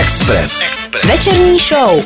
Express. 0.00 0.64
Večerní 1.08 1.58
show. 1.58 2.04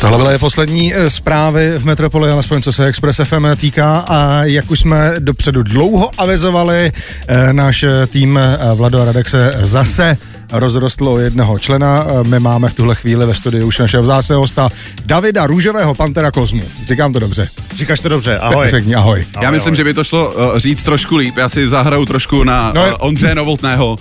Tohle 0.00 0.18
byly 0.18 0.38
poslední 0.38 0.94
eh, 0.94 1.10
zprávy 1.10 1.72
v 1.78 1.84
Metropoli, 1.84 2.30
alespoň 2.30 2.62
co 2.62 2.72
se 2.72 2.84
Express 2.86 3.20
FM 3.24 3.46
týká 3.56 3.98
a 4.08 4.44
jak 4.44 4.70
už 4.70 4.80
jsme 4.80 5.12
dopředu 5.18 5.62
dlouho 5.62 6.10
avizovali, 6.18 6.92
eh, 7.28 7.52
náš 7.52 7.82
eh, 7.82 8.06
tým 8.06 8.38
Vlado 8.74 9.02
a 9.02 9.04
Radek 9.04 9.28
se 9.28 9.52
zase 9.60 10.16
rozrostl 10.52 11.08
o 11.08 11.18
jednoho 11.18 11.58
člena. 11.58 12.06
My 12.22 12.40
máme 12.40 12.68
v 12.68 12.74
tuhle 12.74 12.94
chvíli 12.94 13.26
ve 13.26 13.34
studiu 13.34 13.66
už 13.66 13.78
našeho 13.78 14.02
vzácného 14.02 14.40
hosta 14.42 14.68
Davida 15.04 15.46
Růžového 15.46 15.94
Pantera 15.94 16.30
Kozmu. 16.30 16.62
Říkám 16.88 17.12
to 17.12 17.18
dobře. 17.18 17.48
Říkáš 17.76 18.00
to 18.00 18.08
dobře, 18.08 18.38
ahoj. 18.38 18.62
Perfektní, 18.64 18.94
ahoj. 18.94 19.24
Já 19.40 19.50
myslím, 19.50 19.70
ahoj. 19.72 19.76
že 19.76 19.84
by 19.84 19.94
to 19.94 20.04
šlo 20.04 20.34
říct 20.56 20.82
trošku 20.82 21.16
líp. 21.16 21.36
Já 21.36 21.48
si 21.48 21.68
zahraju 21.68 22.06
trošku 22.06 22.44
na 22.44 22.72
No 22.74 22.86
je- 22.86 22.92
Ondřeje 22.94 23.34
Novotného. 23.34 23.96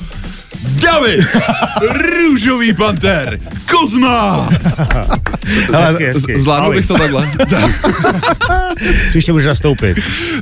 David! 0.82 1.26
Růžový 2.18 2.74
panter! 2.74 3.40
Kozma! 3.72 4.50
Hezky, 5.74 6.06
hezky. 6.06 6.40
Z- 6.40 6.42
Zvládnul 6.42 6.66
Ahoj. 6.66 6.76
bych 6.78 6.88
to 6.88 6.98
takhle. 6.98 7.30
Příště 9.10 9.34
můžeš 9.34 9.48
nastoupit. 9.48 9.98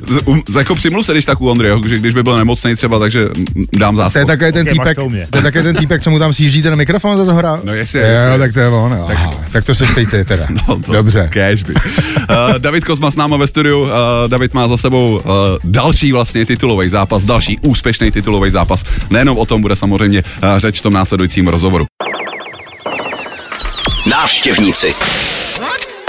Z- 0.08 0.22
um, 0.24 0.42
z- 0.48 0.54
jako 0.54 0.74
přimlu 0.74 1.02
se 1.02 1.12
když 1.12 1.24
tak 1.24 1.40
u 1.40 1.48
Ondřeje, 1.50 1.74
že 1.88 1.98
když 1.98 2.14
by 2.14 2.22
byl 2.22 2.36
nemocný 2.36 2.76
třeba, 2.76 2.98
takže 2.98 3.28
dám 3.78 3.96
To 4.12 4.18
je 4.18 4.26
takový 4.26 4.52
ten 4.52 4.68
Ok, 4.68 4.76
máš 4.76 4.84
týpek, 4.84 4.96
to 4.96 5.04
u 5.04 5.10
mě. 5.10 5.26
to 5.30 5.36
je 5.38 5.42
takový 5.42 5.64
ten 5.64 5.76
týpek, 5.76 6.02
co 6.02 6.10
mu 6.10 6.18
tam 6.18 6.32
sjíždí 6.32 6.62
ten 6.62 6.76
mikrofon 6.76 7.16
za 7.16 7.24
zhora. 7.24 7.60
No 7.64 7.74
jestli, 7.74 8.00
Jo, 8.00 8.38
tak 8.38 8.52
to 8.52 8.60
je 8.60 8.68
on. 8.68 8.98
Tak, 9.08 9.18
tak 9.52 9.64
to 9.64 9.74
seš 9.74 9.90
ty 9.94 10.24
teda. 10.24 10.46
No, 10.68 10.78
to 10.78 10.92
Dobře. 10.92 11.30
Cash 11.32 11.62
by. 11.62 11.74
Uh, 11.74 11.80
David 12.58 12.84
Kozma 12.84 13.10
s 13.10 13.16
náma 13.16 13.36
ve 13.36 13.46
studiu. 13.46 13.80
Uh, 13.80 13.88
David 14.26 14.54
má 14.54 14.68
za 14.68 14.76
sebou 14.76 15.20
uh, 15.24 15.30
další 15.64 16.12
vlastně 16.12 16.46
titulový 16.46 16.88
zápas, 16.88 17.24
další 17.24 17.58
úspěšný 17.62 18.10
titulový 18.10 18.50
zápas. 18.50 18.84
Nejenom 19.10 19.38
o 19.38 19.46
tom 19.46 19.62
bude 19.62 19.76
samozřejmě 19.76 19.97
uh, 20.06 20.58
řeč 20.58 20.78
v 20.78 20.82
tom 20.82 20.92
následujícím 20.92 21.48
rozhovoru. 21.48 21.86
Návštěvníci. 24.10 24.94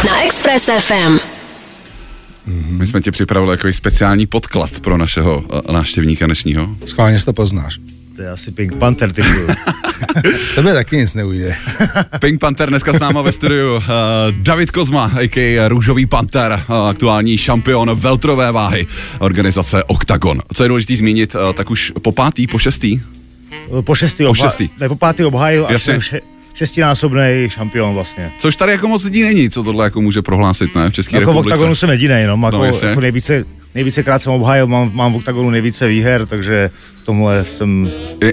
Na 0.06 0.24
Express 0.24 0.70
FM. 0.80 1.20
My 2.70 2.88
jsme 2.88 3.02
ti 3.02 3.12
připravili 3.12 3.54
jako 3.54 3.74
speciální 3.74 4.28
podklad 4.28 4.80
pro 4.80 4.98
našeho 4.98 5.40
uh, 5.40 5.72
návštěvníka 5.72 6.26
dnešního. 6.26 6.76
Schválně 6.86 7.20
si 7.20 7.26
to 7.26 7.34
poznáš. 7.34 7.80
To 8.16 8.22
je 8.24 8.32
asi 8.32 8.52
Pink 8.52 8.76
Panther 8.76 9.14
typu. 9.14 9.28
Tebe 10.56 10.74
taky 10.74 10.98
nic 10.98 11.14
neujde. 11.14 11.56
Pink 12.20 12.40
Panther 12.40 12.70
dneska 12.70 12.94
s 12.94 13.00
náma 13.00 13.22
ve 13.22 13.32
studiu. 13.32 13.76
Uh, 13.76 13.84
David 14.32 14.72
Kozma, 14.72 15.12
a.k.a. 15.20 15.68
Růžový 15.68 16.06
Panther, 16.06 16.64
uh, 16.70 16.76
aktuální 16.76 17.38
šampion 17.38 17.92
veltrové 17.94 18.52
váhy 18.52 18.88
organizace 19.20 19.84
Octagon. 19.84 20.42
Co 20.54 20.64
je 20.64 20.70
důležité 20.70 20.96
zmínit, 20.96 21.36
uh, 21.36 21.54
tak 21.54 21.70
už 21.70 21.94
po 22.02 22.12
pátý, 22.12 22.48
po 22.48 22.60
šestý? 22.60 23.02
Po 23.82 23.96
šestý, 23.96 24.24
Po 24.24 24.32
obha- 24.32 24.44
šestý. 24.44 24.70
Ne, 24.80 24.90
po 24.90 24.96
pátý 24.96 25.24
obhájil 25.24 25.66
a 25.68 25.72
Jasně. 25.72 26.02
še- 26.02 26.20
šestinásobný 26.54 27.48
šampion 27.50 27.94
vlastně. 27.94 28.32
Což 28.40 28.56
tady 28.56 28.72
jako 28.72 28.88
moc 28.88 29.04
lidí 29.04 29.24
není, 29.24 29.50
co 29.50 29.64
tohle 29.64 29.86
jako 29.86 30.02
může 30.02 30.22
prohlásit, 30.22 30.76
ne, 30.76 30.90
v 30.90 30.94
České 30.94 31.16
Jako 31.16 31.26
v 31.26 31.34
republice. 31.34 31.54
OKTAGONu 31.54 31.76
jsem 31.76 31.90
jediný, 31.90 32.16
no, 32.28 32.40
jako, 32.46 32.58
No, 32.58 32.66
jako 32.90 33.02
nejvíce, 33.02 33.46
nejvíce 33.76 34.04
krát 34.04 34.22
jsem 34.22 34.34
obhájil, 34.34 34.68
mám, 34.68 34.92
mám 34.94 35.14
v 35.14 35.16
OKTAGONu 35.16 35.50
nejvíce 35.50 35.88
výher, 35.88 36.26
takže 36.26 36.70
v 37.02 37.06
tomhle 37.06 37.46
jsem 37.46 37.90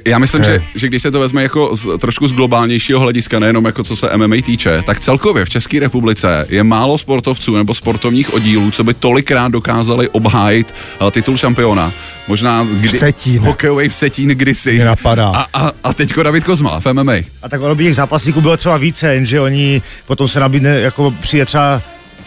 Já 0.06 0.18
myslím, 0.18 0.42
Eh. 0.42 0.44
že, 0.44 0.60
že 0.74 0.86
když 0.88 1.02
se 1.02 1.10
to 1.10 1.20
vezme 1.20 1.42
jako 1.42 1.76
z, 1.76 1.98
trošku 1.98 2.28
z 2.28 2.32
globálnějšího 2.32 3.00
hlediska, 3.00 3.38
nejenom 3.38 3.64
jako 3.64 3.84
co 3.84 3.96
se 3.96 4.16
MMA 4.16 4.36
týče, 4.46 4.82
tak 4.86 5.00
celkově 5.00 5.44
v 5.44 5.48
České 5.48 5.80
republice 5.80 6.46
je 6.48 6.62
málo 6.64 6.98
sportovců 6.98 7.56
nebo 7.56 7.74
sportovních 7.74 8.34
oddílů, 8.34 8.70
co 8.70 8.84
by 8.84 8.94
tolikrát 8.94 9.52
dokázali 9.52 10.08
obhájit 10.08 10.74
uh, 11.02 11.10
titul 11.10 11.36
šampiona. 11.36 11.92
Možná 12.28 12.66
kdy, 12.70 12.88
Vsetín. 12.88 13.38
hokejový 13.42 13.88
Vsetín 13.88 14.28
kdysi. 14.28 14.72
Mě 14.72 14.84
napadá. 14.84 15.28
A, 15.28 15.46
a, 15.66 15.72
a 15.84 15.92
teďko 15.92 16.22
David 16.22 16.44
Kozma 16.44 16.80
v 16.80 16.92
MMA. 16.92 17.12
A 17.42 17.48
tak 17.48 17.60
ono 17.60 17.74
by 17.74 17.84
těch 17.84 17.94
zápasníků 17.94 18.40
bylo 18.40 18.56
třeba 18.56 18.76
více, 18.76 19.14
jenže 19.14 19.40
oni 19.40 19.82
potom 20.06 20.28
se 20.28 20.40
nabídne, 20.40 20.80
jako 20.80 21.14
přijde 21.20 21.46
třeba 21.46 21.82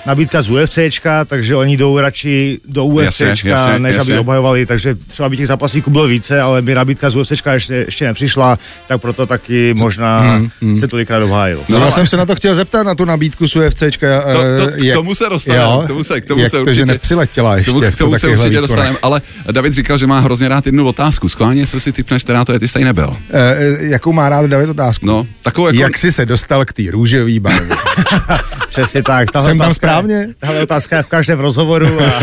nabídka 0.05 0.41
z 0.41 0.50
UFCčka, 0.50 1.25
takže 1.25 1.56
oni 1.56 1.78
jdou 1.78 2.00
radši 2.00 2.59
do 2.68 2.85
UFCčka, 2.85 3.25
Jasně, 3.25 3.51
jasně, 3.51 3.79
než 3.79 3.96
jasně. 3.96 4.13
aby 4.13 4.19
obhajovali, 4.19 4.66
takže 4.66 4.96
třeba 5.07 5.29
by 5.29 5.38
těch 5.38 5.47
zápasníků 5.47 5.91
bylo 5.91 6.07
více, 6.07 6.41
ale 6.41 6.62
mi 6.62 6.75
nabídka 6.75 7.09
z 7.09 7.16
UFCčka 7.16 7.53
ještě, 7.53 7.73
ještě 7.73 8.06
nepřišla, 8.06 8.57
tak 8.88 9.01
proto 9.01 9.25
taky 9.25 9.73
možná 9.78 10.41
se 10.79 10.88
tolikrát 10.88 11.23
obhájil. 11.23 11.59
No, 11.69 11.79
No, 11.79 11.85
já 11.85 11.91
jsem 11.91 12.07
se 12.07 12.18
na 12.18 12.25
to 12.25 12.35
chtěl 12.35 12.56
zeptat, 12.56 12.84
na 12.84 12.96
tu 12.96 13.06
nabídku 13.06 13.47
z 13.47 13.56
UFCčka. 13.56 14.22
To, 14.22 14.40
to, 14.66 14.72
eh, 14.88 14.91
k 14.91 14.94
tomu 14.94 15.16
se 15.16 15.25
dostaneme, 15.29 15.63
jo, 15.63 15.81
k 15.85 15.88
tomu 15.88 16.03
se, 16.03 16.22
k 16.22 16.25
tomu 16.25 16.41
jak 16.41 16.50
se 16.50 16.57
to, 16.57 16.62
určitě, 16.62 16.75
že 16.75 16.85
nepřiletěla 16.85 17.57
ještě 17.57 17.72
k 17.72 17.73
tomu, 17.73 17.91
k 17.91 17.96
tomu 17.97 18.18
se 18.19 18.28
určitě 18.28 18.62
dostaneme, 18.62 18.97
ale 19.02 19.22
David 19.52 19.73
říkal, 19.73 19.97
že 19.97 20.07
má 20.07 20.19
hrozně 20.19 20.47
rád 20.47 20.66
jednu 20.66 20.88
otázku. 20.88 21.29
Skválně 21.29 21.68
se 21.68 21.79
si 21.79 21.91
typneš, 21.91 22.23
která 22.23 22.46
to 22.46 22.53
je, 22.53 22.59
ty 22.59 22.68
jsi 22.68 22.73
tady 22.73 22.85
nebyl. 22.85 23.18
Eh, 23.34 23.56
jakou 23.79 24.13
má 24.13 24.29
rád 24.29 24.46
David 24.46 24.69
otázku? 24.69 25.06
No, 25.06 25.28
takovou 25.41 25.68
jako... 25.68 25.79
Jak 25.79 25.97
jsi 25.97 26.12
se 26.12 26.25
dostal 26.25 26.66
k 26.66 26.73
té 26.73 26.84
růžové 26.91 27.40
barvě? 27.40 27.75
Přesně 28.69 29.03
tak. 29.03 29.31
Tahle 29.31 29.50
Jsem 29.50 29.57
tam 29.57 29.73
správně? 29.89 30.27
Tahle 30.39 30.63
otázka 30.63 30.97
je 30.97 31.03
v 31.03 31.07
každém 31.07 31.39
rozhovoru 31.39 32.01
a 32.01 32.19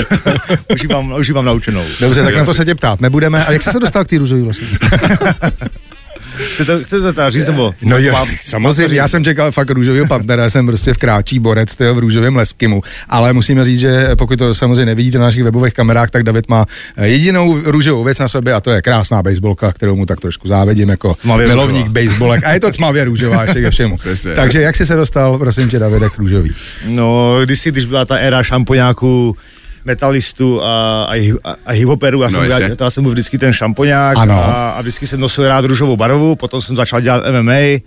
už 0.74 0.82
ji 0.82 0.88
mám, 0.88 1.12
už 1.12 1.28
ji 1.28 1.34
mám 1.34 1.44
naučenou. 1.44 1.84
Dobře, 2.00 2.22
tak 2.24 2.36
na 2.36 2.44
to 2.44 2.54
se 2.54 2.64
tě 2.64 2.74
ptát 2.74 3.00
nebudeme. 3.00 3.44
A 3.44 3.52
jak 3.52 3.62
jsi 3.62 3.70
se 3.70 3.80
dostal 3.80 4.04
k 4.04 4.08
té 4.08 4.18
růžové 4.18 4.42
vlastně? 4.42 4.66
Chcete, 6.54 6.84
chcete 6.84 7.12
to 7.12 7.30
říct, 7.30 7.46
nebo? 7.46 7.74
No 7.82 7.98
jo, 7.98 8.24
samozřejmě, 8.44 8.96
já 8.96 9.08
jsem 9.08 9.24
čekal 9.24 9.52
fakt 9.52 9.70
růžového 9.70 10.06
partnera, 10.06 10.42
já 10.42 10.50
jsem 10.50 10.66
prostě 10.66 10.94
v 10.94 10.98
kráčí 10.98 11.38
borec 11.38 11.74
tyjo, 11.74 11.94
v 11.94 11.98
růžovém 11.98 12.36
leskimu, 12.36 12.82
ale 13.08 13.32
musíme 13.32 13.64
říct, 13.64 13.80
že 13.80 14.10
pokud 14.18 14.38
to 14.38 14.54
samozřejmě 14.54 14.86
nevidíte 14.86 15.18
na 15.18 15.24
našich 15.24 15.44
webových 15.44 15.74
kamerách, 15.74 16.10
tak 16.10 16.22
David 16.22 16.48
má 16.48 16.66
eh, 16.96 17.08
jedinou 17.08 17.58
růžovou 17.64 18.04
věc 18.04 18.18
na 18.18 18.28
sobě 18.28 18.54
a 18.54 18.60
to 18.60 18.70
je 18.70 18.82
krásná 18.82 19.22
baseballka, 19.22 19.72
kterou 19.72 19.96
mu 19.96 20.06
tak 20.06 20.20
trošku 20.20 20.48
závidím 20.48 20.88
jako 20.88 21.14
Tmavě 21.14 21.48
milovník 21.48 21.86
růžová. 21.86 22.04
baseballek 22.04 22.44
a 22.44 22.52
je 22.52 22.60
to 22.60 22.70
tmavě 22.70 23.04
růžová 23.04 23.42
ještě 23.42 23.60
ke 23.60 23.70
všemu. 23.70 23.96
Takže 24.36 24.60
jak 24.62 24.76
jsi 24.76 24.86
se 24.86 24.96
dostal, 24.96 25.38
prosím 25.38 25.68
tě, 25.68 25.78
Davide, 25.78 26.10
k 26.10 26.18
růžový? 26.18 26.52
No, 26.86 27.36
kdysi, 27.44 27.70
když 27.72 27.84
byla 27.84 28.04
ta 28.04 28.16
éra 28.16 28.42
šampoňáků, 28.42 29.36
metalistů 29.86 30.62
a, 30.62 31.04
a, 31.04 31.32
a, 31.44 31.54
a 31.66 31.72
hiphoperů, 31.72 32.22
já, 32.22 32.28
No, 32.30 32.40
jsem, 32.40 32.50
já, 32.50 32.58
já 32.80 32.90
jsem 32.90 33.02
byl 33.02 33.12
vždycky 33.12 33.38
ten 33.38 33.52
šampoňák 33.52 34.16
Ano. 34.16 34.34
a, 34.44 34.70
a 34.70 34.80
vždycky 34.80 35.06
jsem 35.06 35.20
nosil 35.20 35.48
rád 35.48 35.64
růžovou 35.64 35.96
barvu, 35.96 36.36
potom 36.36 36.60
jsem 36.60 36.76
začal 36.76 37.00
dělat 37.00 37.22
MMA 37.42 37.80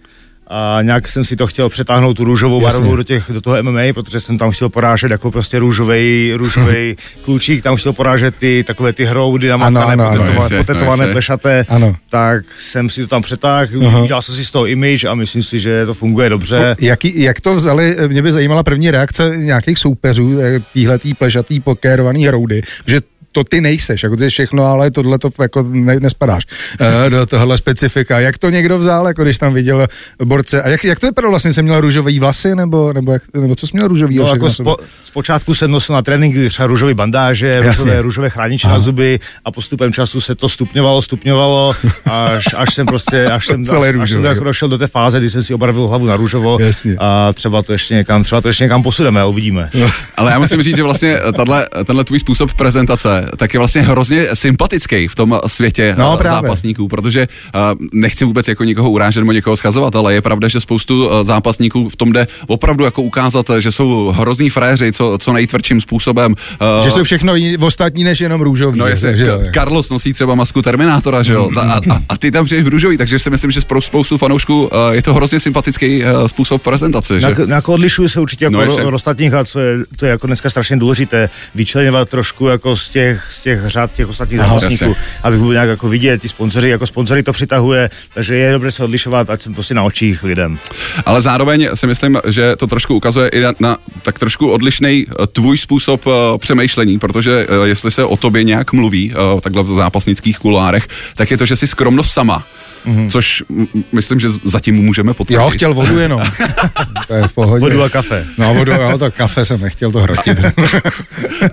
a 0.50 0.80
nějak 0.82 1.08
jsem 1.08 1.26
si 1.26 1.36
to 1.36 1.48
chtěl 1.48 1.70
přetáhnout 1.70 2.18
tu 2.18 2.24
růžovou 2.24 2.62
Jasně. 2.62 2.82
barvu 2.82 2.96
do, 2.96 3.04
těch, 3.04 3.24
do 3.34 3.42
toho 3.42 3.64
MMA, 3.64 3.82
protože 3.94 4.20
jsem 4.20 4.38
tam 4.38 4.52
chtěl 4.52 4.70
porážet 4.70 5.12
jako 5.12 5.32
prostě 5.32 5.60
růžovej, 5.60 6.34
růžovej 6.38 6.96
klučík, 7.22 7.64
tam 7.64 7.76
chtěl 7.76 7.94
porážet 7.94 8.36
ty 8.36 8.64
takové 8.68 8.94
ty 8.94 9.06
hroudy 9.06 9.48
namakané, 9.48 9.86
ano, 9.94 10.08
ano, 10.08 10.12
potetované, 10.12 10.36
jasně, 10.36 10.58
no, 10.58 10.64
potetované 10.64 11.04
jasně. 11.04 11.14
plešaté, 11.14 11.66
Ano. 11.70 11.96
tak 12.10 12.44
jsem 12.58 12.90
si 12.90 13.02
to 13.02 13.08
tam 13.08 13.22
přetáhl, 13.22 13.68
udělal 14.04 14.22
jsem 14.22 14.36
si 14.36 14.46
z 14.46 14.52
toho 14.52 14.66
image 14.68 15.04
a 15.04 15.16
myslím 15.16 15.44
si, 15.44 15.60
že 15.60 15.86
to 15.86 15.94
funguje 15.94 16.30
dobře. 16.30 16.76
Jaký, 16.82 17.22
jak 17.22 17.42
to 17.42 17.56
vzali, 17.56 17.96
mě 18.08 18.22
by 18.22 18.32
zajímala 18.32 18.64
první 18.64 18.92
reakce 18.92 19.32
nějakých 19.36 19.78
soupeřů, 19.80 20.40
eh, 20.42 20.60
týhletý 20.74 21.14
plešatý 21.14 21.60
pokérovaný 21.60 22.26
hroudy, 22.28 22.62
že 22.88 23.02
to 23.40 23.50
ty 23.50 23.62
nejseš, 23.62 24.04
jako 24.04 24.16
ty 24.16 24.30
všechno, 24.30 24.66
ale 24.66 24.92
tohle 24.92 25.20
to 25.20 25.30
jako 25.42 25.66
ne, 25.70 26.00
nespadáš 26.00 26.44
uh, 26.82 27.10
do 27.10 27.26
tohle 27.26 27.58
specifika. 27.58 28.20
Jak 28.20 28.38
to 28.38 28.50
někdo 28.50 28.80
vzal, 28.80 29.08
jako 29.08 29.24
když 29.24 29.38
tam 29.38 29.54
viděl 29.54 29.88
borce? 30.24 30.64
A 30.64 30.70
jak, 30.70 30.84
jak 30.84 31.00
to 31.00 31.08
vypadalo 31.08 31.32
vlastně? 31.32 31.54
Jsem 31.54 31.66
měl 31.66 31.82
růžový 31.82 32.20
vlasy, 32.20 32.56
nebo, 32.56 32.94
nebo, 32.94 33.12
jak, 33.12 33.22
nebo 33.34 33.56
co 33.56 33.68
jsi 33.68 33.72
měl 33.74 33.88
růžový? 33.88 34.16
No, 34.16 34.28
jako 34.28 34.50
spo, 34.52 34.78
zpočátku 35.04 35.54
jsem 35.54 35.72
nosil 35.72 35.96
na 35.96 36.02
tréninky 36.02 36.50
třeba 36.50 36.68
růžové 36.68 36.94
bandáže, 36.94 37.62
růžové, 37.62 38.02
růžové 38.02 38.30
chrániče 38.30 38.68
na 38.68 38.80
zuby 38.80 39.20
a 39.46 39.52
postupem 39.52 39.94
času 39.94 40.22
se 40.22 40.36
to 40.36 40.50
stupňovalo, 40.50 41.02
stupňovalo, 41.02 41.76
až, 42.06 42.46
až 42.58 42.74
jsem 42.74 42.86
prostě, 42.86 43.26
až 43.26 43.46
jsem, 43.46 43.66
Celé 43.66 43.90
až, 43.90 43.96
až 44.02 44.10
jsem 44.10 44.24
jo. 44.24 44.30
jako 44.30 44.44
došel 44.44 44.70
do 44.70 44.78
té 44.78 44.88
fáze, 44.88 45.20
kdy 45.20 45.30
jsem 45.30 45.44
si 45.44 45.54
obarvil 45.54 45.88
hlavu 45.88 46.06
na 46.06 46.16
růžovo 46.16 46.58
Jasně. 46.60 46.96
a 47.00 47.34
třeba 47.34 47.62
to 47.62 47.74
ještě 47.74 47.96
někam, 47.96 48.24
třeba 48.24 48.42
to 48.42 48.48
ještě 48.48 48.64
někam 48.64 48.84
posuneme 48.84 49.22
a 49.22 49.26
uvidíme. 49.26 49.70
Ale 50.18 50.32
já 50.32 50.40
musím 50.40 50.62
říct, 50.64 50.76
že 50.76 50.84
vlastně 50.84 51.18
tahle, 51.36 51.68
tenhle 51.86 52.04
tvůj 52.04 52.20
způsob 52.20 52.54
prezentace 52.54 53.29
tak 53.38 53.54
je 53.54 53.58
vlastně 53.58 53.82
hrozně 53.82 54.28
sympatický 54.34 55.08
v 55.08 55.16
tom 55.16 55.40
světě 55.48 55.96
No, 55.98 56.18
právě. 56.18 56.42
zápasníků, 56.42 56.88
protože 56.88 57.28
uh, 57.56 57.62
nechci 57.94 58.26
vůbec 58.26 58.48
jako 58.48 58.64
nikoho 58.64 58.90
urážet 58.92 59.20
nebo 59.20 59.32
někoho 59.32 59.58
schazovat, 59.58 59.96
ale 59.96 60.14
je 60.14 60.22
pravda, 60.22 60.48
že 60.48 60.62
spoustu 60.62 61.08
uh, 61.08 61.24
zápasníků 61.24 61.90
v 61.90 61.96
tom 61.96 62.12
jde 62.12 62.28
opravdu 62.48 62.84
jako 62.84 63.02
ukázat, 63.02 63.46
že 63.60 63.72
jsou 63.72 64.08
hrozný 64.18 64.50
fréři, 64.50 64.92
co, 64.92 65.18
co 65.22 65.34
nejtvrdším 65.34 65.82
způsobem. 65.82 66.36
Že 66.84 66.92
jsou 66.92 67.04
všechno 67.04 67.36
jiný, 67.36 67.58
ostatní 67.58 68.04
než 68.04 68.22
jenom 68.22 68.42
růžový. 68.42 68.80
No 68.80 68.88
jestli, 68.88 69.08
takže, 69.08 69.26
jo. 69.26 69.40
Carlos 69.54 69.90
nosí 69.90 70.14
třeba 70.14 70.36
masku 70.36 70.62
Terminátora, 70.62 71.24
že 71.24 71.34
jo, 71.34 71.50
Ta- 71.56 71.62
a, 71.62 71.76
a, 71.94 72.00
a 72.10 72.18
ty 72.18 72.32
tam 72.32 72.46
přijdeš 72.46 72.66
v 72.66 72.68
růžový, 72.68 72.98
takže 72.98 73.20
si 73.20 73.30
myslím, 73.30 73.52
že 73.52 73.62
pro 73.68 73.82
spoustu 73.82 74.18
fanoušků 74.18 74.70
je 74.92 75.02
to 75.02 75.14
hrozně 75.14 75.40
sympatický 75.40 76.04
způsob 76.28 76.62
prezentace, 76.62 77.22
že? 77.22 77.28
Nějak, 77.28 77.48
nějak 77.48 77.70
odlišuju 77.70 78.10
se 78.10 78.20
určitě 78.20 78.50
No, 78.50 78.62
jako 78.62 78.72
jasně. 78.72 78.86
od 78.86 78.94
ostatních 78.94 79.34
a 79.34 79.46
co 79.46 79.60
je, 79.60 79.78
to 79.96 80.06
je 80.06 80.10
jako 80.12 80.28
dneska 80.28 80.50
strašně 80.50 80.78
důležité, 80.78 81.30
vyčlenovat 81.56 82.10
trošku 82.10 82.48
jako 82.48 82.76
z 82.78 82.90
těch 82.90 83.09
těch, 83.10 83.32
z 83.32 83.42
těch 83.42 83.60
řad 83.66 83.92
těch 83.94 84.08
ostatních 84.08 84.40
zápasníků, 84.40 84.96
abych 85.24 85.40
byl 85.40 85.52
nějak 85.52 85.70
jako 85.70 85.90
vidět, 85.90 86.22
ty 86.22 86.30
sponzory, 86.30 86.70
jako 86.70 86.88
sponzory 86.88 87.24
to 87.24 87.34
přitahuje, 87.34 87.90
takže 88.14 88.36
je 88.36 88.52
dobré 88.52 88.72
se 88.72 88.84
odlišovat, 88.84 89.30
ať 89.30 89.42
jsem 89.42 89.54
prostě 89.54 89.74
na 89.74 89.84
očích 89.84 90.24
lidem. 90.24 90.58
Ale 91.06 91.22
zároveň 91.22 91.70
si 91.74 91.88
myslím, 91.88 92.18
že 92.28 92.56
to 92.56 92.68
trošku 92.68 92.96
ukazuje 92.96 93.30
i 93.30 93.40
na, 93.40 93.54
na 93.60 93.78
tak 94.04 94.20
trošku 94.20 94.52
odlišný 94.52 95.06
eh, 95.10 95.28
tvůj 95.28 95.58
způsob 95.58 96.06
uh, 96.06 96.14
přemýšlení, 96.38 97.00
protože 97.00 97.48
uh, 97.48 97.66
jestli 97.66 97.92
se 97.92 98.04
o 98.04 98.18
tobě 98.18 98.44
nějak 98.44 98.74
mluví 98.74 99.14
uh, 99.14 99.40
takhle 99.40 99.64
v 99.64 99.76
zápasnických 99.76 100.40
kulárech, 100.40 100.88
tak 101.16 101.32
je 101.32 101.38
to, 101.38 101.46
že 101.46 101.56
jsi 101.56 101.68
skromnost 101.68 102.14
sama. 102.14 102.44
Mm-hmm. 102.88 103.10
Což 103.10 103.44
myslím, 103.92 104.20
že 104.20 104.30
zatím 104.44 104.76
můžeme 104.76 105.14
potvrdit. 105.14 105.42
Jo, 105.42 105.50
chtěl 105.50 105.74
vodu 105.74 106.00
jenom. 106.00 106.22
to 107.08 107.14
je 107.14 107.28
v 107.28 107.34
pohodě. 107.34 107.60
Vodu 107.60 107.84
a 107.84 107.90
kafe. 107.90 108.26
No, 108.38 108.54
vodu, 108.54 108.72
jo, 108.72 108.98
to 108.98 109.12
kafe 109.12 109.46
jsem 109.46 109.62
nechtěl 109.62 109.92
to 109.92 110.00
hrotit. 110.00 110.38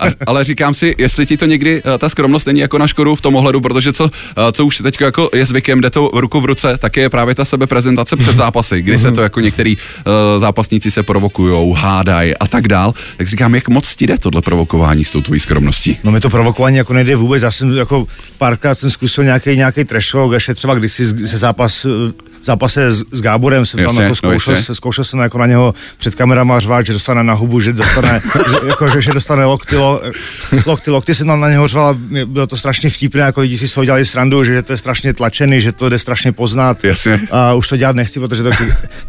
A, 0.01 0.05
ale 0.27 0.45
říkám 0.45 0.75
si, 0.75 0.95
jestli 0.99 1.27
ti 1.27 1.37
to 1.37 1.47
někdy 1.47 1.83
uh, 1.83 1.99
ta 1.99 2.09
skromnost 2.09 2.47
není 2.47 2.61
jako 2.61 2.79
na 2.79 2.87
škodu 2.87 3.15
v 3.15 3.21
tom 3.21 3.37
ohledu, 3.37 3.61
protože 3.61 3.93
co, 3.93 4.05
uh, 4.05 4.11
co 4.53 4.67
už 4.67 4.79
teď 4.79 5.01
jako 5.01 5.31
je 5.35 5.47
zvykem, 5.47 5.81
jde 5.81 5.91
to 5.91 6.11
ruku 6.15 6.41
v 6.41 6.45
ruce, 6.45 6.79
tak 6.79 6.97
je 6.97 7.11
právě 7.11 7.35
ta 7.35 7.45
sebeprezentace 7.45 8.17
před 8.17 8.37
zápasy, 8.37 8.83
kdy 8.83 8.99
se 8.99 9.13
to 9.13 9.23
jako 9.23 9.41
některý 9.41 9.77
uh, 9.77 10.41
zápasníci 10.41 10.91
se 10.91 11.03
provokujou, 11.03 11.73
hádají 11.73 12.37
a 12.37 12.47
tak 12.47 12.69
dál. 12.69 12.95
Tak 13.17 13.29
říkám, 13.29 13.55
jak 13.55 13.69
moc 13.69 13.97
ti 13.97 14.07
jde 14.07 14.19
tohle 14.19 14.43
provokování 14.43 15.05
s 15.05 15.11
tou 15.11 15.23
tvojí 15.23 15.41
skromností? 15.41 15.99
No 16.05 16.13
mi 16.13 16.21
to 16.21 16.31
provokování 16.31 16.77
jako 16.77 16.93
nejde 16.93 17.17
vůbec, 17.17 17.43
já 17.43 17.51
jsem 17.51 17.77
jako 17.77 18.07
párkrát 18.39 18.75
jsem 18.75 18.91
zkusil 18.91 19.25
nějaký 19.25 19.57
nějaký 19.57 19.85
trash 19.85 20.13
talk, 20.13 20.33
ještě 20.33 20.55
třeba 20.55 20.75
kdysi 20.75 21.05
se 21.25 21.39
zápas 21.39 21.85
eh, 21.85 22.13
zápase 22.47 22.93
s, 22.93 23.05
s 23.13 23.21
Gáborem 23.21 23.67
jsem 23.67 23.79
tam 23.79 23.85
Jasně, 23.85 24.03
jako 24.03 24.09
no 24.11 24.15
zkoušel, 24.15 24.55
jasně. 24.55 24.65
se, 24.67 24.75
zkoušel 24.75 25.05
jsem 25.05 25.19
jako 25.19 25.39
na 25.39 25.47
něho 25.47 25.75
před 25.99 26.15
kamerama 26.15 26.61
řvát, 26.61 26.87
že 26.87 26.93
dostane 26.93 27.23
na 27.25 27.35
hubu, 27.35 27.61
že 27.61 27.73
dostane, 27.73 28.21
že, 28.51 28.57
jako, 28.67 28.91
že, 28.91 29.01
že 29.03 29.13
dostane 29.13 29.45
lokty, 29.45 29.77
lo, 29.77 30.01
lokty, 30.67 30.91
lokty 30.91 31.15
jsem 31.15 31.27
tam 31.27 31.41
na 31.41 31.51
něho 31.51 31.69
řval, 31.69 31.95
bylo 32.27 32.47
to 32.47 32.57
strašně 32.57 32.91
vtipné, 32.91 33.21
jako 33.21 33.41
lidi 33.41 33.59
si 33.59 33.69
z 33.69 33.75
toho 33.75 33.85
dělali 33.85 34.05
srandu, 34.05 34.45
že 34.45 34.63
to 34.63 34.73
je 34.73 34.77
strašně 34.77 35.13
tlačený, 35.15 35.61
že 35.61 35.73
to 35.73 35.89
jde 35.89 35.99
strašně 35.99 36.33
poznat. 36.33 36.85
Jasně. 36.85 37.21
A 37.31 37.55
už 37.55 37.69
to 37.69 37.77
dělat 37.77 37.97
nechci, 37.97 38.21
protože 38.21 38.43
to 38.43 38.51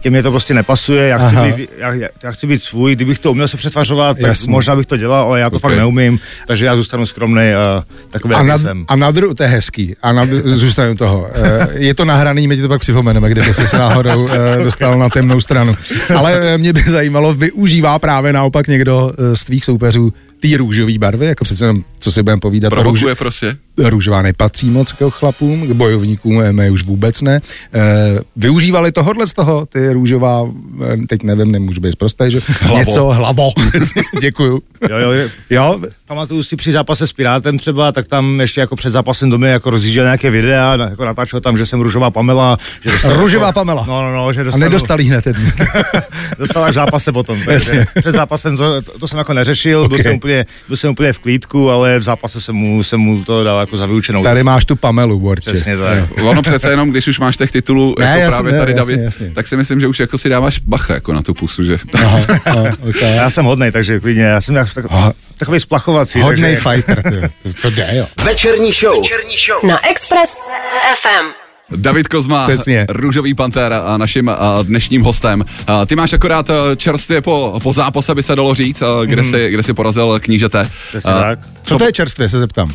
ke, 0.01 0.09
mně 0.09 0.23
to 0.23 0.31
prostě 0.31 0.53
nepasuje, 0.53 1.07
já 1.07 1.17
Aha. 1.17 1.43
chci, 1.45 1.53
být, 1.53 1.69
já, 1.77 1.93
já, 1.93 2.31
chci 2.31 2.47
být 2.47 2.63
svůj, 2.63 2.95
kdybych 2.95 3.19
to 3.19 3.31
uměl 3.31 3.47
se 3.47 3.57
přetvařovat, 3.57 4.17
tak 4.17 4.27
Jasně. 4.27 4.51
možná 4.51 4.75
bych 4.75 4.85
to 4.85 4.97
dělal, 4.97 5.23
ale 5.27 5.39
já 5.39 5.49
to 5.49 5.55
Ok. 5.55 5.61
fakt 5.61 5.75
neumím, 5.77 6.19
takže 6.47 6.65
já 6.65 6.75
zůstanu 6.75 7.05
skromný 7.05 7.53
a 7.53 7.83
takový, 8.09 8.33
A 8.35 8.43
na, 8.43 8.57
jsem. 8.57 8.85
a 8.87 8.95
na 8.95 9.11
dru, 9.11 9.33
to 9.33 9.43
je 9.43 9.49
hezký. 9.49 9.95
A 10.01 10.11
na, 10.11 10.25
zůstanu 10.43 10.95
toho. 10.95 11.27
Eh, 11.37 11.67
Je 11.73 11.93
to 11.93 12.05
nahraný, 12.05 12.47
my 12.47 12.55
ti 12.55 12.61
to 12.61 12.67
pak 12.67 12.81
připomeneme, 12.81 13.26
kde 13.27 13.53
jsi 13.53 13.67
se 13.67 13.77
náhodou 13.77 14.29
eh, 14.29 14.57
dostal 14.63 14.99
na 14.99 15.09
temnou 15.09 15.41
stranu. 15.41 15.75
Ale 16.15 16.39
eh, 16.41 16.57
mě 16.57 16.73
by 16.73 16.81
zajímalo, 16.81 17.33
využívá 17.33 17.99
právě 17.99 18.33
naopak 18.33 18.67
někdo 18.67 19.13
eh, 19.17 19.35
z 19.35 19.43
tvých 19.45 19.65
soupeřů 19.65 20.13
ty 20.39 20.57
růžové 20.57 20.97
barvy, 20.97 21.25
jako 21.25 21.43
přece 21.43 21.65
jenom, 21.65 21.83
co 21.99 22.11
si 22.11 22.23
budeme 22.23 22.39
povídat, 22.39 22.73
růž, 22.73 23.05
prostě? 23.17 23.57
růžová 23.77 24.21
nepatří 24.21 24.69
moc 24.69 24.91
k 24.91 25.09
chlapům, 25.09 25.67
k 25.67 25.71
bojovníkům 25.71 26.41
eh, 26.59 26.71
už 26.71 26.83
vůbec 26.83 27.21
ne. 27.21 27.39
Eh, 27.73 28.19
využívali 28.35 28.91
tohohle 28.91 29.27
z 29.27 29.33
toho, 29.33 29.65
ty 29.65 29.91
růžová, 29.93 30.49
eh, 30.93 30.97
teď 31.07 31.23
nevím, 31.23 31.51
nemůžu 31.51 31.81
být 31.81 31.91
zprosté, 31.91 32.31
že? 32.31 32.39
Hlavo. 32.61 32.79
Něco, 32.79 33.07
hlavo, 33.07 33.51
děkuju. 34.21 34.61
Jo, 34.89 34.97
jo, 34.97 35.11
je- 35.11 35.29
Jo, 35.49 35.79
Pamatuju 36.07 36.43
si 36.43 36.55
při 36.55 36.71
zápase 36.71 37.07
s 37.07 37.13
Pirátem 37.13 37.57
třeba, 37.57 37.91
tak 37.91 38.07
tam 38.07 38.39
ještě 38.41 38.61
jako 38.61 38.75
před 38.75 38.91
zápasem 38.91 39.29
do 39.29 39.37
mě 39.37 39.49
jako 39.49 39.69
rozjížděl 39.69 40.03
nějaké 40.03 40.29
videa, 40.29 40.77
jako 40.89 41.05
natáčel 41.05 41.41
tam, 41.41 41.57
že 41.57 41.65
jsem 41.65 41.81
růžová 41.81 42.11
Pamela. 42.11 42.57
Že 42.83 42.91
dostal 42.91 43.13
Růžová 43.17 43.47
jako, 43.47 43.59
Pamela. 43.59 43.85
No, 43.87 44.01
no, 44.01 44.15
no, 44.15 44.33
že 44.33 44.41
a 44.41 44.43
dostal, 44.43 44.59
nedostali 44.59 45.03
hned 45.03 45.27
jednu. 45.27 45.45
dostal 46.39 46.63
až 46.63 46.71
v 46.71 46.73
zápase 46.75 47.11
potom. 47.11 47.39
Takže 47.45 47.85
před 47.99 48.11
zápasem 48.11 48.57
to, 48.57 48.81
to, 48.81 49.07
jsem 49.07 49.17
jako 49.17 49.33
neřešil, 49.33 49.79
okay. 49.79 49.89
byl, 49.89 50.03
jsem 50.03 50.19
úplně, 50.27 50.45
byl 50.67 50.77
jsem 50.77 50.91
úplně 50.91 51.13
v 51.13 51.19
klídku, 51.19 51.69
ale 51.71 51.99
v 51.99 52.03
zápase 52.03 52.41
jsem 52.41 52.55
mu, 52.55 52.83
jsem 52.83 52.99
mu 52.99 53.23
to 53.23 53.43
dal 53.43 53.59
jako 53.59 53.77
za 53.77 53.85
vyučenou. 53.85 54.23
Tady 54.23 54.43
máš 54.43 54.65
tu 54.65 54.75
Pamelu, 54.75 55.19
Borče. 55.19 55.51
Přesně 55.51 55.77
tak. 55.77 56.09
Ono 56.23 56.41
přece 56.41 56.69
jenom, 56.69 56.89
když 56.89 57.07
už 57.07 57.19
máš 57.19 57.37
těch 57.37 57.51
titulů, 57.51 57.95
Ne, 57.99 58.05
jako 58.05 58.19
jasně, 58.19 58.35
právě 58.35 58.51
ne, 58.53 58.59
tady 58.59 58.71
jasně, 58.71 58.93
David, 58.95 59.05
jasně. 59.05 59.31
tak 59.35 59.47
si 59.47 59.57
myslím, 59.57 59.79
že 59.79 59.87
už 59.87 59.99
jako 59.99 60.17
si 60.17 60.29
dáváš 60.29 60.59
bacha 60.59 60.93
jako 60.93 61.13
na 61.13 61.21
tu 61.21 61.33
pusu, 61.33 61.63
že? 61.63 61.77
Aha, 61.93 62.21
aha, 62.45 62.63
okay. 62.89 63.15
Já 63.15 63.29
jsem 63.29 63.45
hodnej, 63.45 63.71
takže 63.71 63.99
klidně, 63.99 64.23
já 64.23 64.41
jsem 64.41 64.55
tak, 64.55 64.85
takový 65.37 65.59
splachovací. 65.59 66.21
Hodnej 66.21 66.57
takže, 66.57 66.69
fighter, 66.69 67.03
ty. 67.03 67.51
To, 67.53 67.61
to 67.61 67.69
jde, 67.69 67.89
jo. 67.91 68.07
Večerní 68.25 68.71
show. 68.71 69.01
Večerní 69.01 69.35
show. 69.47 69.63
Na 69.71 69.89
Express 69.89 70.37
FM. 71.01 71.46
David 71.75 72.07
Kozma, 72.07 72.43
Přesně. 72.43 72.85
Růžový 72.89 73.33
pantér 73.33 73.73
a 73.73 73.97
naším 73.97 74.31
dnešním 74.63 75.01
hostem. 75.01 75.43
Ty 75.87 75.95
máš 75.95 76.13
akorát 76.13 76.49
a, 76.49 76.53
čerstvě 76.75 77.21
po, 77.21 77.59
po 77.63 77.73
zápase, 77.73 78.15
by 78.15 78.23
se 78.23 78.35
dalo 78.35 78.53
říct, 78.55 78.81
a, 78.81 79.05
kde, 79.05 79.21
Mhm. 79.21 79.31
jsi, 79.31 79.49
kde 79.51 79.63
jsi 79.63 79.73
porazil 79.73 80.19
knížete. 80.23 80.69
Přesně 80.89 81.11
A, 81.11 81.19
tak. 81.21 81.39
Co 81.63 81.77
to 81.77 81.85
je 81.85 81.91
čerstvě, 81.93 82.29
se 82.29 82.39
zeptám. 82.39 82.69